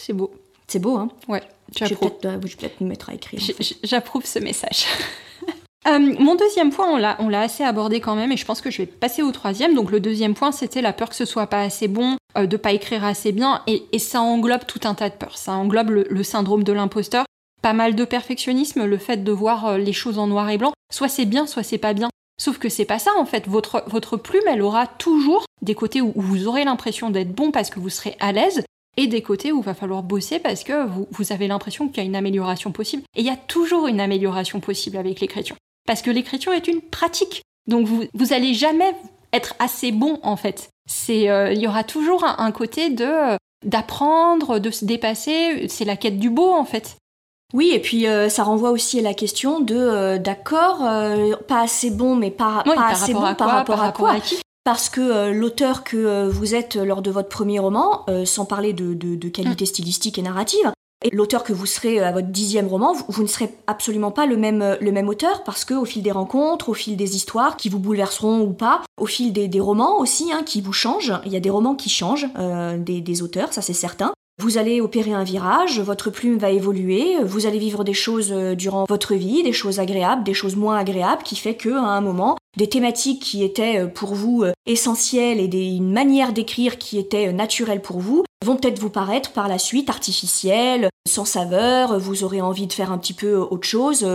[0.00, 0.32] C'est beau.
[0.66, 1.42] C'est beau, hein Ouais,
[1.78, 3.40] Je vais peut-être euh, je vais peut-être me mettre à écrire.
[3.42, 3.76] en fait.
[3.82, 4.84] J'approuve ce message.
[5.86, 8.60] Euh, mon deuxième point, on l'a, on l'a assez abordé quand même, et je pense
[8.60, 9.74] que je vais passer au troisième.
[9.74, 12.56] Donc le deuxième point, c'était la peur que ce soit pas assez bon, euh, de
[12.58, 15.38] pas écrire assez bien, et, et ça englobe tout un tas de peurs.
[15.38, 17.24] Ça englobe le, le syndrome de l'imposteur,
[17.62, 20.72] pas mal de perfectionnisme, le fait de voir euh, les choses en noir et blanc.
[20.92, 22.10] Soit c'est bien, soit c'est pas bien.
[22.40, 23.46] Sauf que c'est pas ça en fait.
[23.46, 27.70] Votre, votre plume, elle aura toujours des côtés où vous aurez l'impression d'être bon parce
[27.70, 28.62] que vous serez à l'aise,
[28.98, 31.98] et des côtés où il va falloir bosser parce que vous, vous avez l'impression qu'il
[31.98, 33.04] y a une amélioration possible.
[33.16, 35.56] Et il y a toujours une amélioration possible avec l'écriture.
[35.86, 37.42] Parce que l'écriture est une pratique.
[37.66, 38.94] Donc vous, vous allez jamais
[39.32, 40.68] être assez bon en fait.
[40.90, 45.68] C'est, euh, il y aura toujours un, un côté de euh, d'apprendre, de se dépasser.
[45.68, 46.96] C'est la quête du beau en fait.
[47.54, 51.62] Oui, et puis euh, ça renvoie aussi à la question de euh, d'accord, euh, pas
[51.62, 54.20] assez bon, mais pas, Oui, pas par assez bon à quoi, par rapport à quoi
[54.20, 54.38] qui?
[54.64, 58.44] Parce que euh, l'auteur que euh, vous êtes lors de votre premier roman, euh, sans
[58.44, 60.72] parler de, de, de qualité stylistique et narrative,
[61.04, 64.26] et l'auteur que vous serez à votre dixième roman, vous, vous ne serez absolument pas
[64.26, 67.56] le même, le même auteur parce que au fil des rencontres, au fil des histoires
[67.56, 71.14] qui vous bouleverseront ou pas, au fil des, des romans aussi hein, qui vous changent,
[71.24, 72.26] il y a des romans qui changent
[72.78, 74.12] des, des auteurs, ça c'est certain.
[74.40, 78.54] Vous allez opérer un virage, votre plume va évoluer, vous allez vivre des choses euh,
[78.54, 82.00] durant votre vie, des choses agréables, des choses moins agréables, qui fait que à un
[82.00, 85.92] moment, des thématiques qui étaient euh, pour vous euh, essentielles et des, une
[86.32, 91.24] d'écrire qui était naturelle pour vous vont peut-être vous paraître par la suite artificielles, sans
[91.24, 94.06] saveur, vous aurez envie de faire un petit peu autre chose.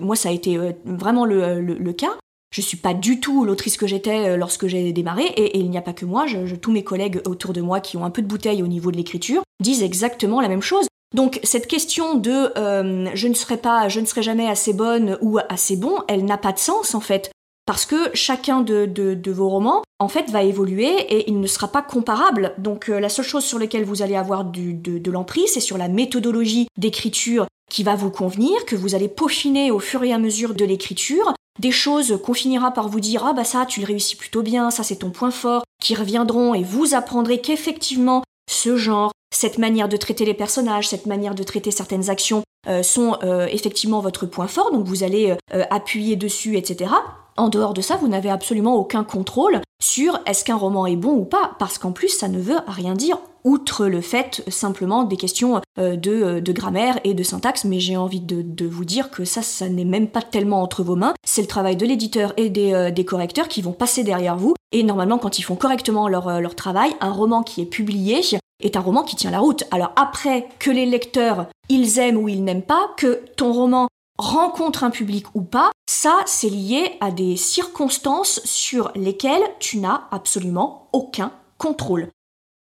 [0.00, 2.16] Moi, ça a été vraiment le cas.
[2.50, 5.78] Je suis pas du tout l'autrice que j'étais euh, lorsque j'ai démarré, et, il n'y
[5.78, 6.26] a pas que moi,
[6.60, 8.96] tous mes collègues autour de moi qui ont un peu de bouteille au niveau de
[8.96, 10.86] l'écriture disent exactement la même chose.
[11.14, 15.18] Donc cette question de euh, je ne serai pas, je ne serai jamais assez bonne
[15.22, 17.30] ou assez bon, elle n'a pas de sens en fait.
[17.66, 21.82] Parce que chacun de, vos romans, en fait, va évoluer et il ne sera pas
[21.82, 22.54] comparable.
[22.56, 25.88] Donc euh, la seule chose sur laquelle vous allez avoir de l'emprise, c'est sur la
[25.88, 30.54] méthodologie d'écriture qui va vous convenir, que vous allez peaufiner au fur et à mesure
[30.54, 31.34] de l'écriture.
[31.58, 34.70] Des choses qu'on finira par vous dire, ah bah ça, tu le réussis plutôt bien,
[34.70, 39.88] ça c'est ton point fort, qui reviendront et vous apprendrez qu'effectivement, ce genre, cette manière
[39.88, 44.26] de traiter les personnages, cette manière de traiter certaines actions euh, sont euh, effectivement votre
[44.26, 46.90] point fort, donc vous allez euh, appuyer dessus, etc.
[47.36, 51.12] En dehors de ça, vous n'avez absolument aucun contrôle sur est-ce qu'un roman est bon
[51.12, 53.18] ou pas, parce qu'en plus, ça ne veut rien dire,
[53.48, 57.80] outre le fait simplement des questions euh, de, euh, de grammaire et de syntaxe, mais
[57.80, 61.14] j'ai envie de, vous dire que ça, ça n'est même pas tellement entre vos mains,
[61.24, 64.82] c'est le travail de l'éditeur et des, euh, correcteurs qui vont passer derrière vous, et
[64.82, 68.20] normalement, quand ils font correctement leur travail, un roman qui est publié
[68.62, 69.64] est un roman qui tient la route.
[69.70, 74.84] Alors après, que les lecteurs, ils aiment ou ils n'aiment pas, que ton roman rencontre
[74.84, 80.88] un public ou pas, ça, c'est lié à des circonstances sur lesquelles tu n'as absolument
[80.92, 82.08] aucun contrôle.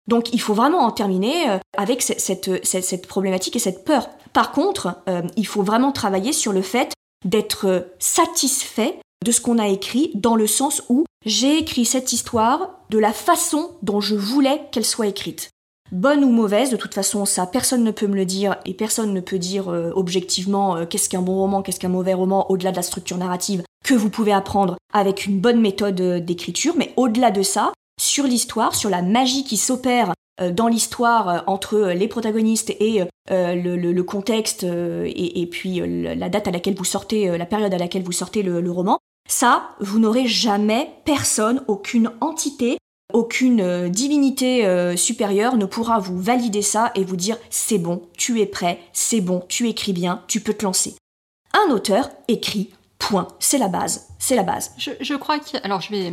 [0.08, 4.08] Donc il faut vraiment en terminer euh, avec ce- cette, problématique et cette peur.
[4.32, 6.92] Par contre, euh, il faut vraiment travailler sur le fait
[7.24, 12.12] d'être euh, satisfait de ce qu'on a écrit dans le sens où j'ai écrit cette
[12.12, 15.50] histoire de la façon dont je voulais qu'elle soit écrite.
[15.92, 19.12] Bonne ou mauvaise, de toute façon, ça personne ne peut me le dire et personne
[19.14, 22.72] ne peut dire euh, objectivement euh, qu'est-ce qu'un bon roman, qu'est-ce qu'un mauvais roman au-delà
[22.72, 26.74] de la structure narrative que vous pouvez apprendre avec une bonne méthode euh, d'écriture.
[26.76, 31.38] Mais au-delà de ça, sur l'histoire, sur la magie qui s'opère euh, dans l'histoire euh,
[31.46, 37.36] entre euh, les protagonistes et le, contexte et, puis la date à laquelle vous sortez,
[37.36, 42.78] la période à laquelle vous sortez le, roman, ça, vous n'aurez jamais personne, aucune entité,
[43.12, 48.46] aucune divinité supérieure ne pourra vous valider ça et vous dire c'est bon, tu es
[48.46, 50.94] prêt, c'est bon, tu écris bien, tu peux te lancer.
[51.52, 53.28] Un auteur écrit Point.
[53.38, 54.08] C'est la base.
[54.18, 54.72] C'est la base.
[54.78, 55.58] Je, crois que...
[55.62, 56.12] Alors, je vais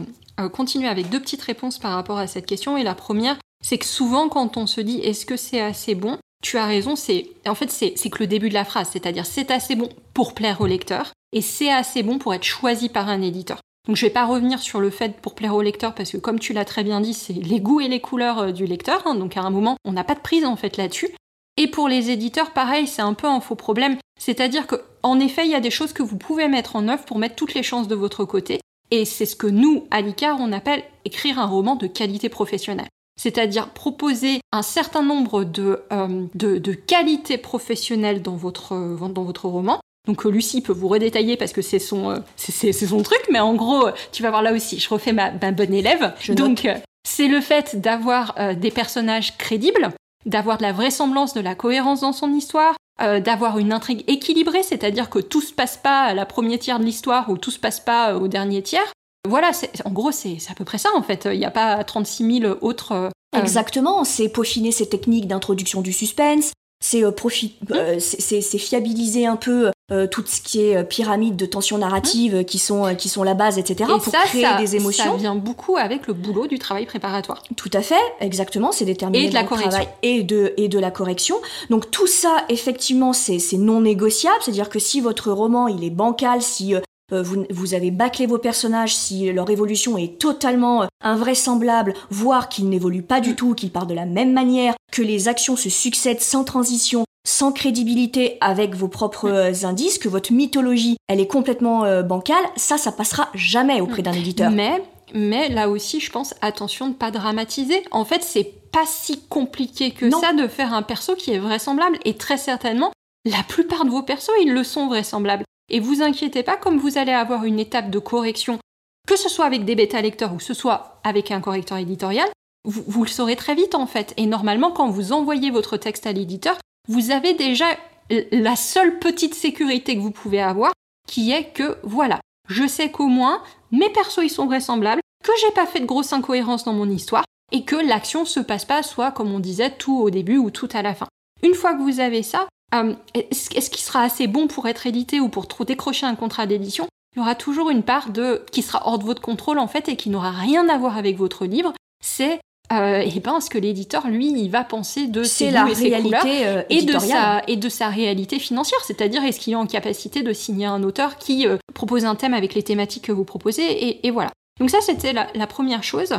[0.51, 2.77] continuer avec deux petites réponses par rapport à cette question.
[2.77, 6.17] Et la première, c'est que souvent, quand on se dit est-ce que c'est assez bon,
[6.43, 9.49] tu as raison, c'est en fait c'est que le début de la phrase, c'est-à-dire c'est
[9.49, 13.21] assez bon pour plaire au lecteur et c'est assez bon pour être choisi par un
[13.21, 13.59] éditeur.
[13.87, 16.39] Donc je vais pas revenir sur le fait pour plaire au lecteur parce que comme
[16.39, 19.01] tu l'as très bien dit, c'est les goûts et les couleurs euh, du lecteur.
[19.05, 19.15] Hein.
[19.15, 21.09] donc à un moment, on n'a pas de prise en fait là-dessus.
[21.57, 23.97] Et pour les éditeurs, pareil, c'est un peu un faux problème.
[24.19, 27.05] C'est-à-dire que, en effet, il y a des choses que vous pouvez mettre en œuvre
[27.05, 28.59] pour mettre toutes les chances de votre côté.
[28.93, 32.87] Et c'est ce que nous, à l'ICAR, on appelle écrire un roman de qualité professionnelle.
[33.19, 38.75] C'est-à-dire proposer un certain nombre de, euh, de, qualités professionnelles dans votre,
[39.09, 42.73] dans votre roman, donc euh, Lucie peut vous redétailler parce que c'est son, euh, c'est,
[42.73, 46.13] son truc, mais en gros, tu vas voir là aussi, je refais ma, bonne élève.
[46.29, 46.75] Donc euh,
[47.07, 49.89] c'est le fait d'avoir des personnages crédibles,
[50.25, 55.09] d'avoir de la vraisemblance, de la cohérence dans son histoire, d'avoir une intrigue équilibrée, c'est-à-dire
[55.09, 57.79] que tout se passe pas à la première tiers de l'histoire ou tout se passe
[57.79, 58.93] pas au dernier tiers.
[59.27, 59.51] Voilà,
[59.85, 61.27] en gros, c'est, à peu près ça en fait.
[61.31, 63.09] Il n'y a pas 36 000 autres.
[63.35, 67.99] Exactement, c'est peaufiner ces techniques d'introduction du suspense, c'est mmh.
[67.99, 72.43] c'est fiabiliser un peu euh, tout ce qui est euh, pyramide de tension narrative euh,
[72.43, 73.91] qui sont qui sont la base, etc.
[73.93, 75.11] Et pour créer des émotions.
[75.11, 77.43] Ça vient beaucoup avec le boulot du travail préparatoire.
[77.57, 79.69] Tout à fait, exactement, c'est déterminé et de la correction.
[79.69, 81.35] travail et de et de la correction.
[81.69, 84.37] Donc tout ça, effectivement, c'est non négociable.
[84.39, 86.75] C'est-à-dire que si votre roman il est bancal, si
[87.11, 93.03] vous, vous, avez bâclé vos personnages, si leur évolution est totalement invraisemblable, voire qu'ils n'évoluent
[93.03, 93.35] pas du mm.
[93.35, 97.51] tout, qu'ils partent de la même manière, que les actions se succèdent sans transition, sans
[97.51, 102.77] crédibilité avec vos propres euh, indices, que votre mythologie, elle est complètement euh, bancale, ça,
[102.77, 104.51] ça passera jamais auprès d'un éditeur.
[104.51, 107.83] Mais, mais là aussi, je pense, attention de ne pas dramatiser.
[107.91, 111.97] En fait, c'est pas si compliqué que ça de faire un perso qui est vraisemblable,
[112.05, 112.91] et très certainement,
[113.25, 115.45] la plupart de vos persos, ils le sont vraisemblables.
[115.69, 118.59] Et vous inquiétez pas, comme vous allez avoir une étape de correction,
[119.07, 122.27] que ce soit avec des bêta lecteurs ou que ce soit avec un correcteur éditorial,
[122.65, 124.13] vous, vous, le saurez très vite en fait.
[124.17, 126.57] Et normalement, quand vous envoyez votre texte à l'éditeur,
[126.87, 127.65] vous avez déjà
[128.09, 130.73] la seule petite sécurité que vous pouvez avoir,
[131.07, 132.19] qui est que, voilà,
[132.49, 136.13] je sais qu'au moins, mes persos ils sont vraisemblables, que j'ai pas fait de grosses
[136.13, 139.97] incohérences dans mon histoire, et que l'action se passe pas soit, comme on disait, tout
[139.97, 141.07] au début ou tout à la fin.
[141.41, 145.19] Une fois que vous avez ça, euh, est-ce qu'il sera assez bon pour être édité
[145.19, 146.87] ou pour trop décrocher un contrat d'édition?
[147.15, 149.87] Il y aura toujours une part de qui sera hors de votre contrôle en fait
[149.87, 151.73] et qui n'aura rien à voir avec votre livre.
[152.03, 152.39] C'est
[152.71, 156.47] euh, et ben ce que l'éditeur lui il va penser de ses la et réalité
[156.47, 158.79] euh, et de sa et de sa réalité financière.
[158.85, 162.33] C'est-à-dire est-ce qu'il est en capacité de signer un auteur qui euh, propose un thème
[162.33, 164.31] avec les thématiques que vous proposez et, voilà.
[164.59, 166.13] Donc ça c'était la, première chose.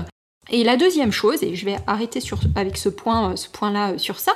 [0.50, 3.96] Et la deuxième chose et je vais arrêter sur avec ce point ce point là
[3.96, 4.32] sur ça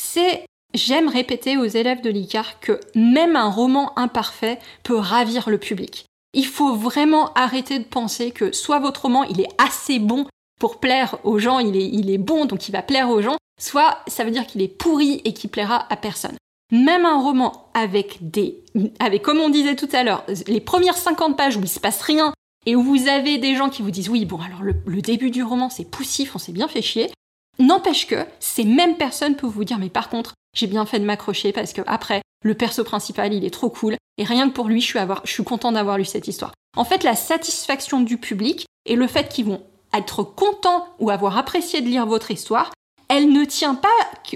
[0.00, 5.58] c'est J'aime répéter aux élèves de l'ICAR que même un roman imparfait peut ravir le
[5.58, 6.06] public.
[6.32, 10.26] Il faut vraiment arrêter de penser que soit votre roman il est assez bon
[10.60, 14.22] pour plaire aux gens, il est, bon, donc il va plaire aux gens, soit ça
[14.24, 16.36] veut dire qu'il est pourri et qu'il plaira à personne.
[16.70, 18.62] Même un roman avec des,
[19.00, 22.02] avec, comme on disait tout à l'heure, les premières 50 pages où il se passe
[22.02, 22.32] rien
[22.66, 25.42] et où vous avez des gens qui vous disent oui, bon, alors le, début du
[25.42, 27.10] roman c'est poussif, on s'est bien fait chier,
[27.58, 31.06] n'empêche que ces mêmes personnes peuvent vous dire mais par contre, j'ai bien fait de
[31.06, 34.68] m'accrocher parce que après, le perso principal, il est trop cool et rien que pour
[34.68, 36.52] lui, je suis, je suis content d'avoir lu cette histoire.
[36.76, 39.62] En fait, la satisfaction du public et le fait qu'ils vont
[39.94, 42.70] être content ou avoir apprécié de lire votre histoire,
[43.08, 43.88] elle ne tient pas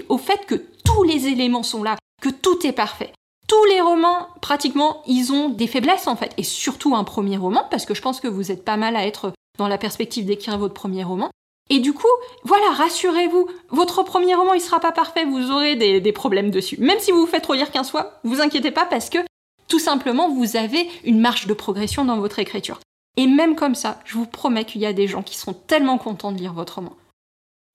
[0.09, 3.13] au fait que tous les éléments sont là, que tout est parfait.
[3.47, 7.65] Tous les romans, pratiquement, ils ont des faiblesses en fait, et surtout un premier roman,
[7.69, 10.57] parce que je pense que vous êtes pas mal à être dans la perspective d'écrire
[10.57, 11.29] votre premier roman.
[11.69, 12.07] Et du coup,
[12.43, 16.77] voilà, rassurez-vous, votre premier roman, il sera pas parfait, vous aurez des, problèmes dessus.
[16.79, 19.19] Même si vous vous faites relire 15 fois, vous inquiétez pas parce que
[19.67, 22.79] tout simplement, vous avez une marge de progression dans votre écriture.
[23.17, 25.97] Et même comme ça, je vous promets qu'il y a des gens qui seront tellement
[25.97, 26.93] contents de lire votre roman.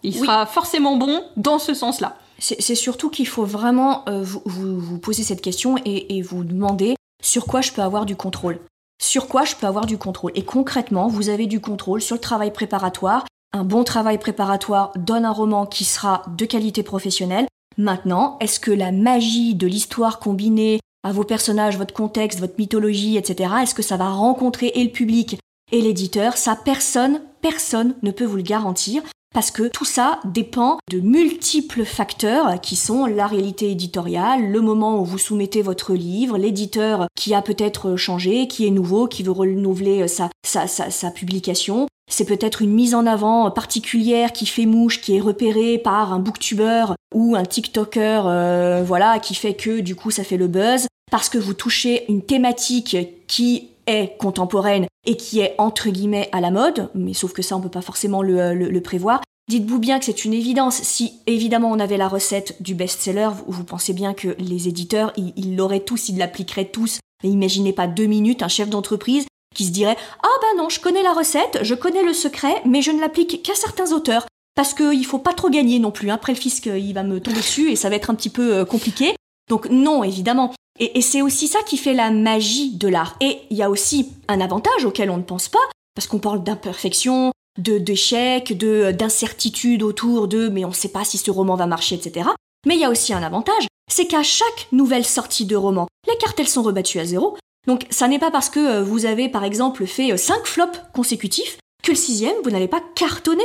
[0.03, 2.17] Il sera forcément bon dans ce sens-là.
[2.39, 6.97] C'est surtout qu'il faut vraiment euh, vous, vous, poser cette question et, et, vous demander
[7.23, 8.61] sur quoi je peux avoir du contrôle.
[8.99, 10.33] Sur quoi je peux avoir du contrôle.
[10.35, 13.27] Et concrètement, vous avez du contrôle sur le travail préparatoire.
[13.53, 17.47] Un bon travail préparatoire donne un roman qui sera de qualité professionnelle.
[17.77, 23.17] Maintenant, est-ce que la magie de l'histoire combinée à vos personnages, votre contexte, votre mythologie,
[23.17, 23.51] etc.
[23.63, 25.39] Est-ce que ça va rencontrer et le public
[25.73, 26.37] et l'éditeur?
[26.37, 29.03] Ça, personne, personne ne peut vous le garantir.
[29.33, 35.01] Parce que tout ça dépend de multiples facteurs qui sont la réalité éditoriale, le moment
[35.01, 39.31] où vous soumettez votre livre, l'éditeur qui a peut-être changé, qui est nouveau, qui veut
[39.31, 45.01] renouveler sa, sa, sa publication, c'est peut-être une mise en avant particulière qui fait mouche,
[45.01, 49.95] qui est repérée par un booktuber ou un TikToker, euh, voilà, qui fait que du
[49.97, 50.87] coup ça fait le buzz.
[51.11, 52.97] parce que vous touchez une thématique
[53.27, 57.57] qui est contemporaine et qui est entre guillemets à la mode, mais sauf que ça
[57.57, 60.77] on peut pas forcément le, le prévoir, Dites-vous bien que c'est une évidence.
[60.77, 65.57] Si évidemment on avait la recette du best-seller, vous, pensez bien que les éditeurs, ils
[65.57, 67.01] l'auraient tous, ils l'appliqueraient tous.
[67.25, 70.81] Mais imaginez pas deux minutes un chef d'entreprise qui se dirait Ah ben non, je
[70.81, 74.27] connais la recette, je connais le secret, mais je ne l'applique qu'à certains auteurs.
[74.55, 76.11] Parce qu'il faut pas trop gagner non plus.
[76.11, 76.15] Hein.
[76.15, 78.57] Après le fisc, il va me tomber dessus et ça va être un petit peu
[78.57, 79.15] euh, compliqué.
[79.49, 80.53] Donc non, évidemment.
[80.79, 83.17] Et, c'est aussi ça qui fait la magie de l'art.
[83.21, 85.59] Et il y a aussi un avantage auquel on ne pense pas,
[85.95, 91.05] parce qu'on parle d'imperfection, de d'échecs, de d'incertitudes autour de mais on ne sait pas
[91.05, 92.31] si ce roman va marcher, etc.
[92.67, 96.17] Mais il y a aussi un avantage, c'est qu'à chaque nouvelle sortie de roman, les
[96.17, 97.37] cartels sont rebattus à zéro.
[97.67, 100.81] Donc ça n'est pas parce que euh, vous avez par exemple fait 5 euh, flops
[100.93, 103.43] consécutifs que le sixième, vous n'allez pas cartonner.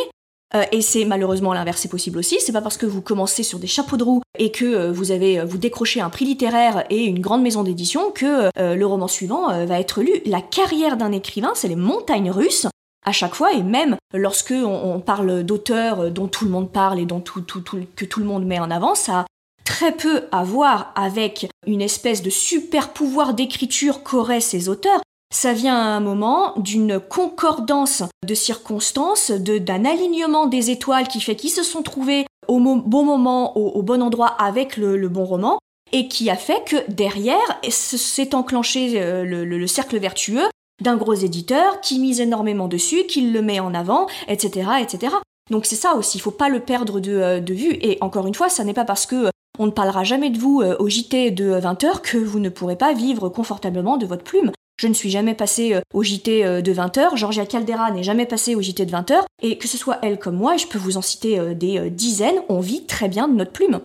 [0.53, 2.37] Euh, et c'est malheureusement l'inverse, c'est possible aussi.
[2.39, 5.43] C'est pas parce que vous commencez sur des chapeaux de roue et que vous avez
[5.43, 9.79] vous décrochez un prix littéraire et une grande maison d'édition que le roman suivant va
[9.79, 10.21] être lu.
[10.25, 12.67] La carrière d'un écrivain, c'est les montagnes russes
[13.05, 17.05] à chaque fois, et même lorsque on, parle d'auteurs dont tout le monde parle et
[17.05, 19.25] dont que tout le monde met en avant, ça
[19.65, 25.01] très peu à voir avec une espèce de super pouvoir d'écriture qu'auraient ces auteurs.
[25.33, 31.35] Ça vient à un moment d'une concordance de circonstances, d'un alignement des étoiles qui fait
[31.35, 35.57] qu'ils se sont trouvés au bon moment, au, bon endroit avec le, bon roman,
[35.91, 40.47] et qui a fait que derrière s'est enclenché euh, le cercle vertueux
[40.81, 45.15] d'un gros éditeur qui mise énormément dessus, qui le met en avant, etc., etc.
[45.51, 47.77] Donc c'est ça aussi, il faut pas le perdre de, euh, de vue.
[47.81, 49.29] Et encore une fois, ça n'est pas parce que euh,
[49.59, 52.75] on ne parlera jamais de vous euh, au JT de 20h que vous ne pourrez
[52.75, 54.51] pas vivre confortablement de votre plume.
[54.77, 58.61] Je ne suis jamais passée au JT de 20h, Georgia Caldera n'est jamais passée au
[58.61, 61.55] JT de 20h, et que ce soit elle comme moi, je peux vous en citer
[61.55, 63.79] des dizaines, on vit très bien de notre plume.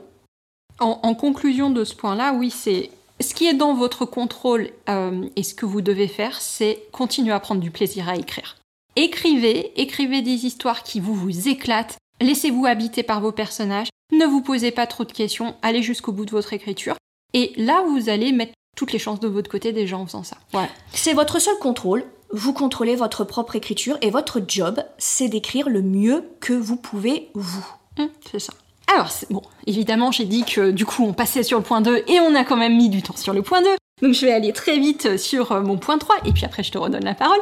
[0.80, 2.90] en conclusion de ce point-là, oui, c'est
[3.20, 7.32] ce qui est dans votre contrôle euh, et ce que vous devez faire, c'est continuer
[7.32, 8.56] à prendre du plaisir à écrire.
[8.96, 14.70] Écrivez, écrivez des histoires qui vous éclatent, laissez-vous habiter par vos personnages, ne vous posez
[14.70, 16.96] pas trop de questions, allez jusqu'au bout de votre écriture,
[17.32, 20.22] et là vous allez mettre toutes les chances de votre côté des gens en faisant
[20.22, 20.36] ça.
[20.92, 25.82] C'est votre seul contrôle, vous contrôlez votre propre écriture, et votre job, c'est d'écrire le
[25.82, 27.66] mieux que vous pouvez vous.
[27.98, 28.52] Hum, c'est ça.
[28.92, 32.20] Alors, bon, évidemment, j'ai dit que du coup, on passait sur le point 2 et
[32.20, 33.68] on a quand même mis du temps sur le point 2.
[34.02, 36.72] Donc, je vais aller très vite sur euh, mon point 3 et puis après, je
[36.72, 37.38] te redonne la parole.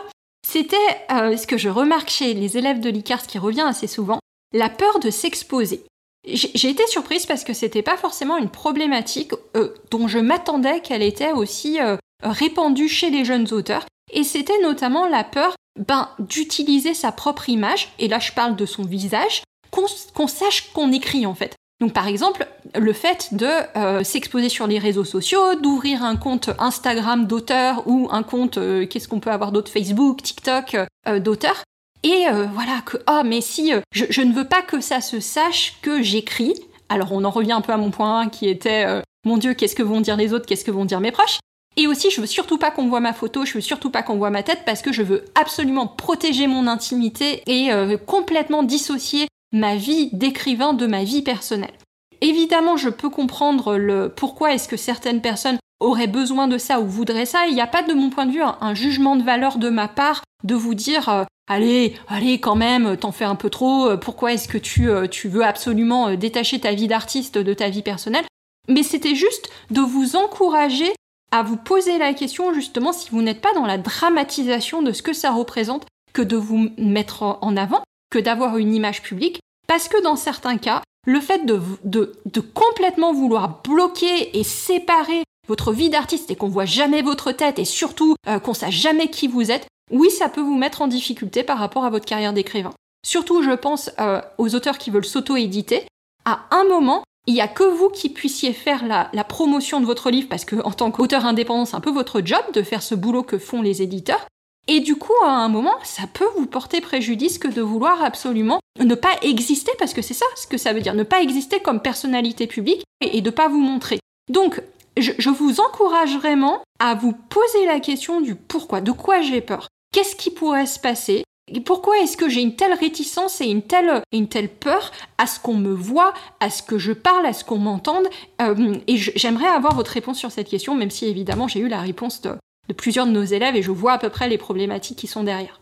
[0.46, 0.76] C'était
[1.10, 4.18] euh, ce que je remarque chez les élèves de l'ICAR, ce qui revient assez souvent,
[4.52, 5.84] la peur de s'exposer.
[6.26, 11.02] J'ai été surprise parce que c'était pas forcément une problématique euh, dont je m'attendais qu'elle
[11.02, 11.78] était aussi
[12.22, 13.86] répandue chez les jeunes auteurs.
[14.12, 18.66] Et c'était notamment la peur ben, d'utiliser sa propre image, et là je parle de
[18.66, 21.54] son visage, qu'on sache qu'on écrit en fait.
[21.80, 22.46] Donc par exemple,
[22.76, 23.46] le fait de
[23.76, 28.86] euh, s'exposer sur les réseaux sociaux, d'ouvrir un compte Instagram d'auteur ou un compte, euh,
[28.86, 30.76] qu'est-ce qu'on peut avoir d'autre, Facebook, TikTok
[31.06, 31.62] euh, d'auteur.
[32.04, 35.78] Et voilà, que, oh mais si, je, je, ne veux pas que ça se sache
[35.82, 36.54] que j'écris.
[36.88, 38.86] Alors on en revient un peu à mon point 1 qui était,
[39.24, 41.38] mon Dieu, qu'est-ce que vont dire les autres, qu'est-ce que vont dire mes proches?
[41.76, 44.16] Et aussi, je veux surtout pas qu'on voit ma photo, je veux surtout pas qu'on
[44.16, 47.70] voit ma tête parce que je veux absolument protéger mon intimité et
[48.06, 51.74] complètement dissocier ma vie d'écrivain de ma vie personnelle.
[52.20, 56.86] Évidemment, je peux comprendre le pourquoi est-ce que certaines personnes auraient besoin de ça ou
[56.86, 57.46] voudraient ça.
[57.46, 59.88] Il n'y a pas de mon point de vue un, jugement de valeur de ma
[59.88, 63.96] part de vous dire euh, allez, allez quand même, t'en fais un peu trop, euh,
[63.96, 67.82] pourquoi est-ce que tu, euh, tu veux absolument détacher ta vie d'artiste de ta vie
[67.82, 68.24] personnelle?
[68.68, 70.92] Mais c'était juste de vous encourager
[71.30, 75.02] à vous poser la question justement si vous n'êtes pas dans la dramatisation de ce
[75.02, 79.88] que ça représente que de vous mettre en avant que d'avoir une image publique, parce
[79.88, 85.90] que dans certains cas, le fait de, de, complètement vouloir bloquer et séparer votre vie
[85.90, 89.50] d'artiste et qu'on voit jamais votre tête et surtout euh, qu'on sache jamais qui vous
[89.50, 92.72] êtes, oui, ça peut vous mettre en difficulté par rapport à votre carrière d'écrivain.
[93.06, 95.86] Surtout, je pense euh, aux auteurs qui veulent s'auto-éditer.
[96.24, 100.10] À un moment, il n'y a que vous qui puissiez faire la, promotion de votre
[100.10, 102.94] livre parce que en tant qu'auteur indépendant, c'est un peu votre job de faire ce
[102.94, 104.26] boulot que font les éditeurs.
[104.66, 108.60] Et du coup, à un moment, ça peut vous porter préjudice que de vouloir absolument
[108.78, 111.60] ne pas exister, parce que c'est ça ce que ça veut dire, ne pas exister
[111.60, 113.98] comme personnalité publique et, de pas vous montrer.
[114.30, 114.62] Donc,
[115.00, 119.68] je, vous encourage vraiment à vous poser la question du pourquoi, de quoi j'ai peur,
[119.92, 121.24] qu'est-ce qui pourrait se passer,
[121.64, 125.40] pourquoi est-ce que j'ai une telle réticence et une telle, une telle peur à ce
[125.40, 128.06] qu'on me voit, à ce que je parle, à ce qu'on m'entende?
[128.42, 131.80] Euh, Et j'aimerais avoir votre réponse sur cette question, même si évidemment j'ai eu la
[131.80, 132.34] réponse de,
[132.68, 135.24] de plusieurs de nos élèves et je vois à peu près les problématiques qui sont
[135.24, 135.60] derrière.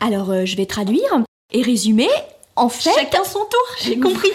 [0.00, 2.08] Alors, euh, je vais traduire et résumer.
[2.56, 4.30] En fait, chacun son tour, j'ai compris.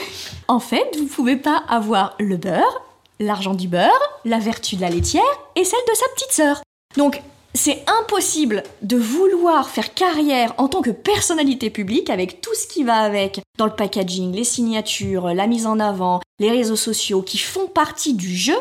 [0.48, 2.82] En fait, vous pouvez pas avoir le beurre,
[3.22, 3.90] l'argent du beurre
[4.26, 5.24] la vertu de la laitière
[5.56, 6.62] et celle de sa petite sœur.
[6.98, 7.22] Donc,
[7.54, 12.84] c'est impossible de vouloir faire carrière en tant que personnalité publique avec tout ce qui
[12.84, 17.38] va avec dans le packaging, les signatures, la mise en avant, les réseaux sociaux qui
[17.38, 18.56] font partie du jeu.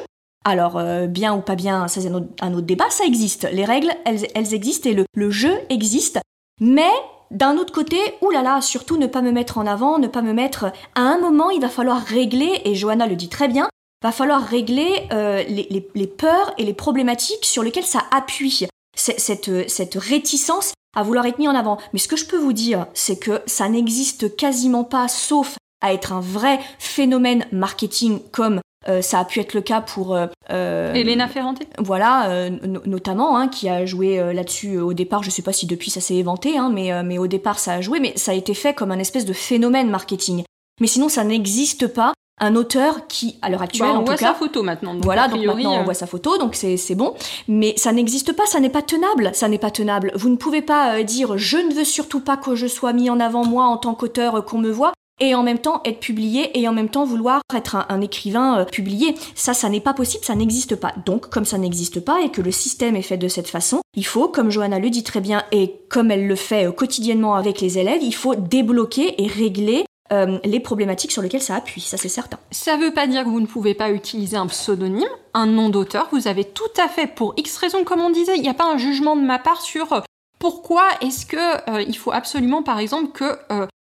[0.45, 3.49] Alors, euh, bien ou pas bien, ça c'est un autre débat, ça existe.
[3.53, 6.19] Les règles, elles, existent et le, le jeu existe.
[6.61, 6.91] Mais
[7.31, 10.73] d'un autre côté, oulala, surtout ne pas me mettre en avant, ne pas me mettre...
[10.97, 13.69] À un moment, il va falloir régler, et Johanna le dit très bien,
[14.03, 19.69] va falloir régler euh, les, les, peurs et les problématiques sur lesquelles ça appuie cette,
[19.69, 21.79] cette réticence à vouloir être mis en avant.
[21.93, 25.93] Mais ce que je peux vous dire, c'est que ça n'existe quasiment pas, sauf à
[25.93, 30.27] être un vrai phénomène marketing comme euh, ça a pu être le cas pour euh,
[30.51, 31.61] euh Elena Ferrante.
[31.79, 32.51] Voilà, euh,
[32.87, 35.23] notamment, hein, qui a joué là-dessus au départ.
[35.23, 37.81] Je sais pas si depuis ça s'est éventé, hein, mais, mais au départ ça a
[37.81, 40.45] joué, mais ça a été fait comme un espèce de phénomène marketing.
[40.81, 44.13] Mais sinon, ça n'existe pas un auteur qui, à l'heure actuelle, bah, en tout cas,
[44.13, 44.95] on voit sa photo maintenant.
[45.01, 47.15] voilà, donc maintenant on voit sa photo, donc c'est bon.
[47.49, 50.13] Mais ça n'existe pas, ça n'est pas tenable, ça n'est pas tenable.
[50.15, 53.21] Vous ne pouvez pas dire je ne veux surtout pas que je sois mis en
[53.21, 56.67] avant moi en tant qu'auteur, qu'on me voit et en même temps être publié et
[56.67, 59.15] en même temps vouloir être un, écrivain euh, publié.
[59.35, 60.93] Ça, ça n'est pas possible, ça n'existe pas.
[61.07, 64.07] Donc, comme ça n'existe pas et que le système est fait de cette façon, il
[64.07, 67.61] faut, comme Johanna le dit très bien et comme elle le fait euh, quotidiennement avec
[67.61, 71.97] les élèves, il faut débloquer et régler euh, les problématiques sur lesquelles ça appuie, ça
[71.97, 72.39] c'est certain.
[72.51, 76.09] Ça veut pas dire que vous ne pouvez pas utiliser un pseudonyme, un nom d'auteur,
[76.13, 78.71] vous avez tout à fait pour X raisons comme on disait, il n'y a pas
[78.71, 80.03] un jugement de ma part sur
[80.39, 83.37] pourquoi est-ce que il faut absolument par exemple que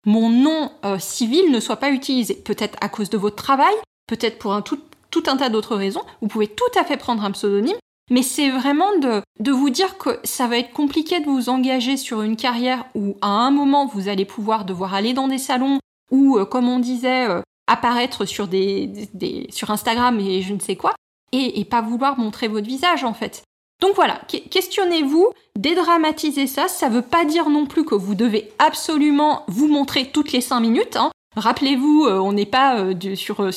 [0.06, 2.34] mon nom euh, civil ne soit pas utilisé.
[2.34, 3.74] Peut-être à cause de votre travail,
[4.06, 4.80] peut-être pour tout,
[5.26, 6.02] un tas d'autres raisons.
[6.20, 7.76] Vous pouvez tout à fait prendre un pseudonyme,
[8.10, 12.22] mais c'est vraiment de vous dire que ça va être compliqué de vous engager sur
[12.22, 15.78] une carrière où à un moment vous allez pouvoir devoir aller dans des salons
[16.10, 19.08] ou, euh, comme on disait, euh, apparaître sur, des,
[19.50, 20.94] sur Instagram et je ne sais quoi,
[21.32, 23.42] et, pas vouloir montrer votre visage en fait.
[23.80, 29.42] Donc voilà, questionnez-vous, dédramatisez ça, ça veut pas dire non plus que vous devez absolument
[29.48, 30.96] vous montrer toutes les 5 minutes.
[30.96, 31.10] Hein.
[31.36, 32.84] Rappelez-vous, euh, on n'est pas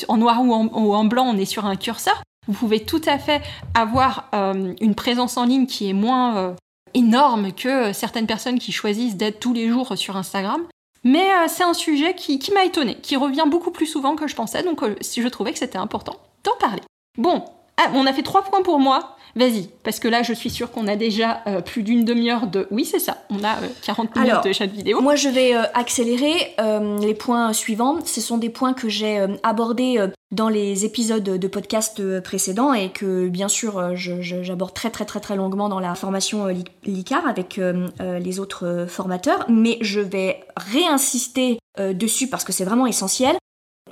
[0.08, 0.54] en noir ou
[0.96, 2.24] en, blanc, on est sur un curseur.
[2.48, 3.42] Vous pouvez tout à fait
[3.76, 6.56] avoir une présence en ligne qui est moins
[6.94, 10.64] énorme que certaines personnes qui choisissent d'être tous les jours sur Instagram.
[11.04, 14.36] Mais c'est un sujet qui, qui m'a étonné, qui revient beaucoup plus souvent que je
[14.36, 16.82] pensais, donc si je trouvais que c'était important d'en parler.
[17.18, 17.46] Bon,
[17.78, 19.16] ah, on a fait trois points pour moi.
[19.36, 22.68] Vas-y, parce que là, je suis sûre qu'on a déjà euh, plus d'une demi-heure de...
[22.72, 25.00] Oui, c'est ça, on a 40 euh, minutes de chat vidéo.
[25.00, 26.56] Moi, je vais euh, accélérer
[27.00, 28.00] les points suivants.
[28.04, 33.30] Ce sont des points que j'ai abordés dans les épisodes de podcast précédents et que,
[33.30, 36.48] bien sûr, j'aborde très très très très longuement dans la formation
[36.84, 37.60] LICAR avec
[38.00, 39.46] les autres formateurs.
[39.50, 43.38] Mais je vais réinsister dessus parce que c'est vraiment essentiel.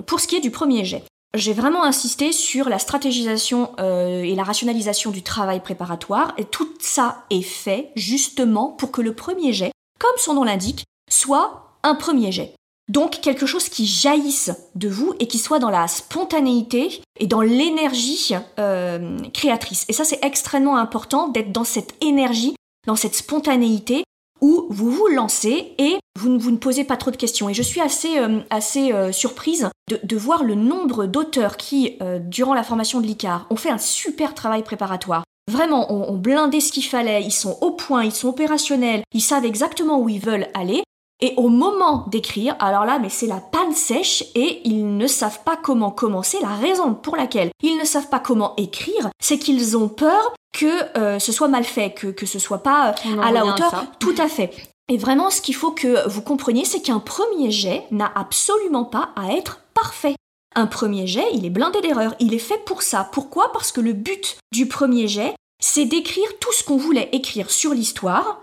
[0.04, 1.04] Pour ce qui est du premier jet,
[1.36, 6.68] j'ai vraiment insisté sur la stratégisation euh, et la rationalisation du travail préparatoire, et tout
[6.80, 11.94] ça est fait justement pour que le premier jet, comme son nom l'indique, soit un
[11.94, 12.54] premier jet.
[12.88, 17.40] Donc quelque chose qui jaillisse de vous et qui soit dans la spontanéité et dans
[17.40, 19.84] l'énergie euh, créatrice.
[19.88, 22.54] Et ça c'est extrêmement important d'être dans cette énergie,
[22.86, 24.04] dans cette spontanéité
[24.40, 27.48] où vous vous lancez et vous, ne posez pas trop de questions.
[27.48, 32.54] Et je suis assez, euh, assez euh, surprise de, voir le nombre d'auteurs qui, durant
[32.54, 35.24] la formation de l'ICAR, ont fait un super travail préparatoire.
[35.50, 39.20] Vraiment, ont, ont blindé ce qu'il fallait, ils sont au point, ils sont opérationnels, ils
[39.20, 40.82] savent exactement où ils veulent aller.
[41.20, 45.42] Et au moment d'écrire, alors là, mais c'est la panne sèche et ils ne savent
[45.44, 46.38] pas comment commencer.
[46.42, 50.98] La raison pour laquelle ils ne savent pas comment écrire, c'est qu'ils ont peur que
[50.98, 53.86] euh, ce soit mal fait, que, que ce soit pas euh, à la hauteur.
[53.98, 54.52] Tout à fait.
[54.88, 59.10] Et vraiment, ce qu'il faut que vous compreniez, c'est qu'un premier jet n'a absolument pas
[59.16, 60.14] à être parfait.
[60.54, 62.14] Un premier jet, il est blindé d'erreurs.
[62.20, 63.08] Il est fait pour ça.
[63.10, 63.52] Pourquoi?
[63.52, 67.72] Parce que le but du premier jet, c'est d'écrire tout ce qu'on voulait écrire sur
[67.72, 68.40] l'histoire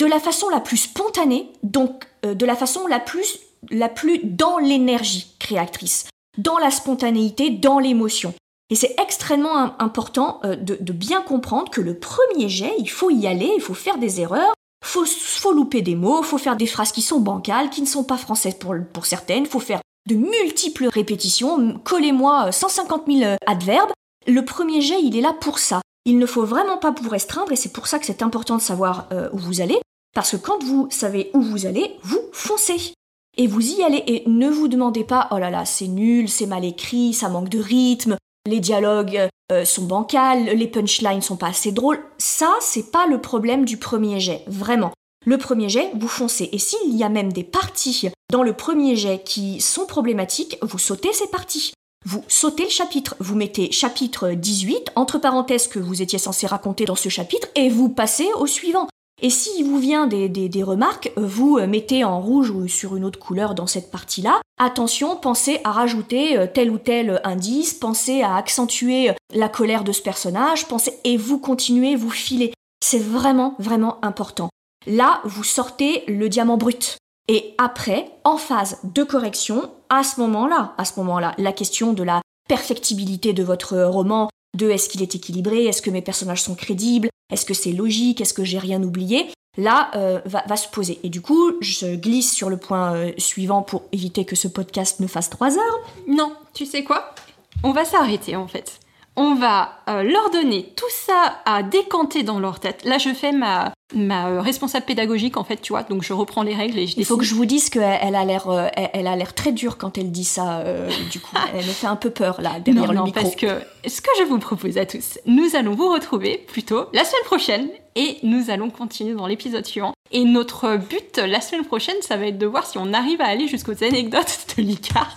[0.00, 3.38] de la façon la plus spontanée, donc euh, de la façon la plus,
[3.70, 6.06] la plus dans l'énergie créatrice,
[6.38, 8.32] dans la spontanéité, dans l'émotion.
[8.70, 13.26] Et c'est extrêmement important euh, de, bien comprendre que le premier jet, il faut y
[13.26, 16.92] aller, il faut faire des erreurs, faut, faut louper des mots, faut faire des phrases
[16.92, 20.86] qui sont bancales, qui ne sont pas françaises pour, pour certaines, faut faire de multiples
[20.86, 23.90] répétitions, collez-moi 150 euh, 000 euh, adverbes.
[24.26, 25.82] Le premier jet, il est là pour ça.
[26.06, 28.62] Il ne faut vraiment pas vous restreindre et c'est pour ça que c'est important de
[28.62, 29.78] savoir où vous allez,
[30.14, 32.94] parce que quand vous savez où vous allez, vous foncez.
[33.36, 36.46] Et vous y allez et ne vous demandez pas oh là là c'est nul, c'est
[36.46, 41.48] mal écrit, ça manque de rythme, les dialogues euh, sont bancals, les punchlines sont pas
[41.48, 42.02] assez drôles.
[42.18, 44.92] Ça, c'est pas le problème du premier jet, vraiment.
[45.26, 46.48] Le premier jet, vous foncez.
[46.52, 50.78] Et s'il y a même des parties dans le premier jet qui sont problématiques, vous
[50.78, 51.72] sautez ces parties.
[52.06, 56.86] vous sautez le chapitre, vous mettez chapitre 18, entre parenthèses que vous étiez censé raconter
[56.86, 58.88] dans ce chapitre, et vous passez au suivant.
[59.22, 63.54] Et s'il vous vient des, remarques, vous mettez en rouge ou sur une autre couleur
[63.54, 64.40] dans cette partie-là.
[64.58, 69.92] Attention, pensez à rajouter euh, tel ou tel indice, pensez à accentuer la colère de
[69.92, 72.52] ce personnage, pensez et vous continuez, vous filez.
[72.84, 74.50] C'est vraiment, vraiment important.
[74.86, 76.98] Là, vous sortez le diamant brut.
[77.28, 82.02] Et après, en phase de correction, à ce moment-là, à ce moment-là, la question de
[82.02, 84.28] la perfectibilité de votre roman,
[84.58, 88.20] de est-ce qu'il est équilibré, est-ce que mes personnages sont crédibles, est-ce que c'est logique,
[88.20, 90.98] est-ce que j'ai rien oublié, là euh, va, se poser.
[91.04, 94.98] Et du coup, je glisse sur le point euh, suivant pour éviter que ce podcast
[94.98, 95.80] ne fasse trois heures.
[96.08, 97.14] Non, tu sais quoi?
[97.62, 98.80] On va s'arrêter en fait
[99.16, 102.84] on va euh, leur donner tout ça à décanter dans leur tête.
[102.84, 106.42] Là, je fais ma, ma euh, responsable pédagogique, en fait, tu vois, donc je reprends
[106.42, 109.06] les règles et je Il faut que je vous dise qu'elle a l'air euh, elle,
[109.06, 110.64] a l'air très dure quand elle dit ça,
[111.10, 111.34] du coup.
[111.52, 114.10] elle me fait un peu peur, là, derrière non, le non, parce que ce que
[114.18, 118.50] je vous propose à tous, nous allons vous retrouver plutôt la semaine prochaine et nous
[118.50, 119.92] allons continuer dans l'épisode suivant.
[120.12, 123.26] Et notre but la semaine prochaine, ça va être de voir si on arrive à
[123.26, 125.14] aller jusqu'aux anecdotes de l'Icar.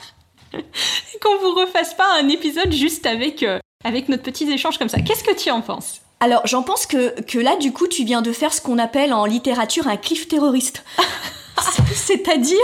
[1.21, 3.43] qu'on vous refasse pas un épisode juste avec
[3.83, 4.99] avec notre petit échange comme ça.
[5.01, 6.01] Qu'est-ce que tu en penses?
[6.23, 9.13] Alors, j'en pense que, que là, du coup, tu viens de faire ce qu'on appelle
[9.13, 10.85] en littérature un cliff terroriste.
[11.93, 12.57] C'est-à-dire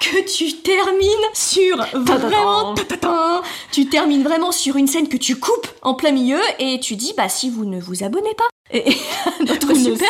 [0.00, 2.74] que tu termines sur vraiment
[3.72, 7.12] tu termines vraiment sur une scène que tu coupes en plein milieu et tu dis
[7.16, 8.84] bah si vous ne vous abonnez pas et
[9.40, 10.08] notre super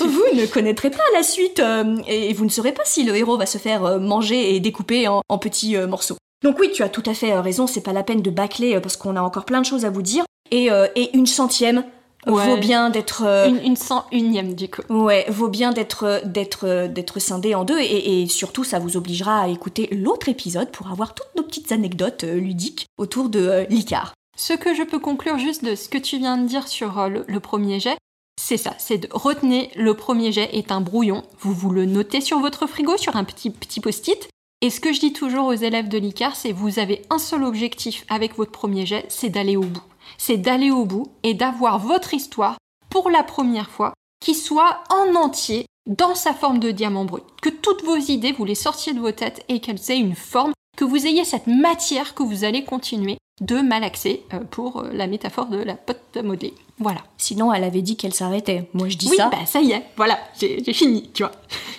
[0.00, 3.36] vous ne connaîtrez pas la suite euh, et vous ne saurez pas si le héros
[3.36, 6.16] va se faire euh, manger et découper en, petits euh, morceaux.
[6.42, 8.96] Donc oui, tu as tout à fait raison, c'est pas la peine de bâcler parce
[8.96, 10.24] qu'on a encore plein de choses à vous dire.
[10.50, 11.84] Et, euh, une centième
[12.26, 13.22] vaut bien d'être...
[13.64, 14.82] Une, cent unième du coup.
[14.90, 19.48] Ouais, vaut bien d'être d'être d'être scindé en deux et, surtout ça vous obligera à
[19.48, 24.12] écouter l'autre épisode pour avoir toutes nos petites anecdotes ludiques autour de l'Icar.
[24.36, 27.24] Ce que je peux conclure juste de ce que tu viens de dire sur le,
[27.26, 27.96] le premier jet,
[28.40, 31.22] c'est ça, c'est de retenir le premier jet est un brouillon.
[31.40, 34.28] Vous vous le notez sur votre frigo, sur un petit, petit post-it.
[34.62, 37.44] Et ce que je dis toujours aux élèves de l'ICAR, c'est vous avez un seul
[37.44, 39.82] objectif avec votre premier jet, c'est d'aller au bout.
[40.22, 42.58] C'est d'aller au bout et d'avoir votre histoire
[42.90, 47.24] pour la première fois qui soit en entier dans sa forme de diamant brut.
[47.40, 50.52] Que toutes vos idées, vous les sortiez de vos têtes et qu'elles aient une forme,
[50.76, 55.06] que vous ayez cette matière que vous allez continuer de malaxer euh, pour euh, la
[55.06, 56.52] métaphore de la pote modelée.
[56.78, 57.00] Voilà.
[57.16, 58.68] Sinon, elle avait dit qu'elle s'arrêtait.
[58.74, 59.30] Moi, je dis oui, ça.
[59.30, 61.32] Bah, ça y est, voilà, j'ai fini, tu vois.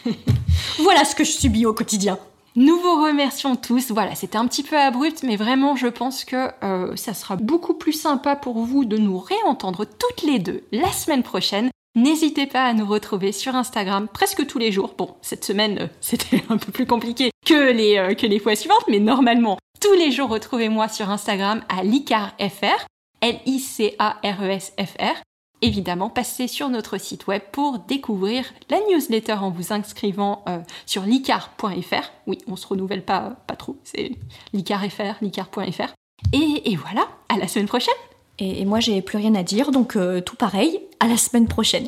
[0.80, 2.18] voilà ce que je subis au quotidien.
[2.58, 3.92] Nous vous remercions tous.
[3.92, 7.74] Voilà, c'était un petit peu abrupt, mais vraiment, je pense que euh, ça sera beaucoup
[7.74, 11.70] plus sympa pour vous de nous réentendre toutes les deux la semaine prochaine.
[11.96, 14.96] N'hésitez pas à nous retrouver sur Instagram presque tous les jours.
[14.98, 18.58] Bon, cette semaine, euh, c'était un peu plus compliqué que les, euh, que les fois
[18.58, 22.86] suivantes, mais normalement, tous les jours, retrouvez-moi sur Instagram à licarfr,
[23.22, 25.22] L-I-C-A-R-E-S-F-R
[25.62, 31.04] évidemment, passez sur notre site web pour découvrir la newsletter en vous inscrivant euh, sur
[31.04, 32.12] licar.fr.
[32.28, 34.12] Oui, on se renouvelle pas, pas trop, c'est
[34.54, 35.94] licar.fr, licar.fr.
[36.34, 37.94] Et, et, voilà, à la semaine prochaine.
[38.40, 41.88] Et, moi, j'ai plus rien à dire, donc euh, tout pareil, à la semaine prochaine.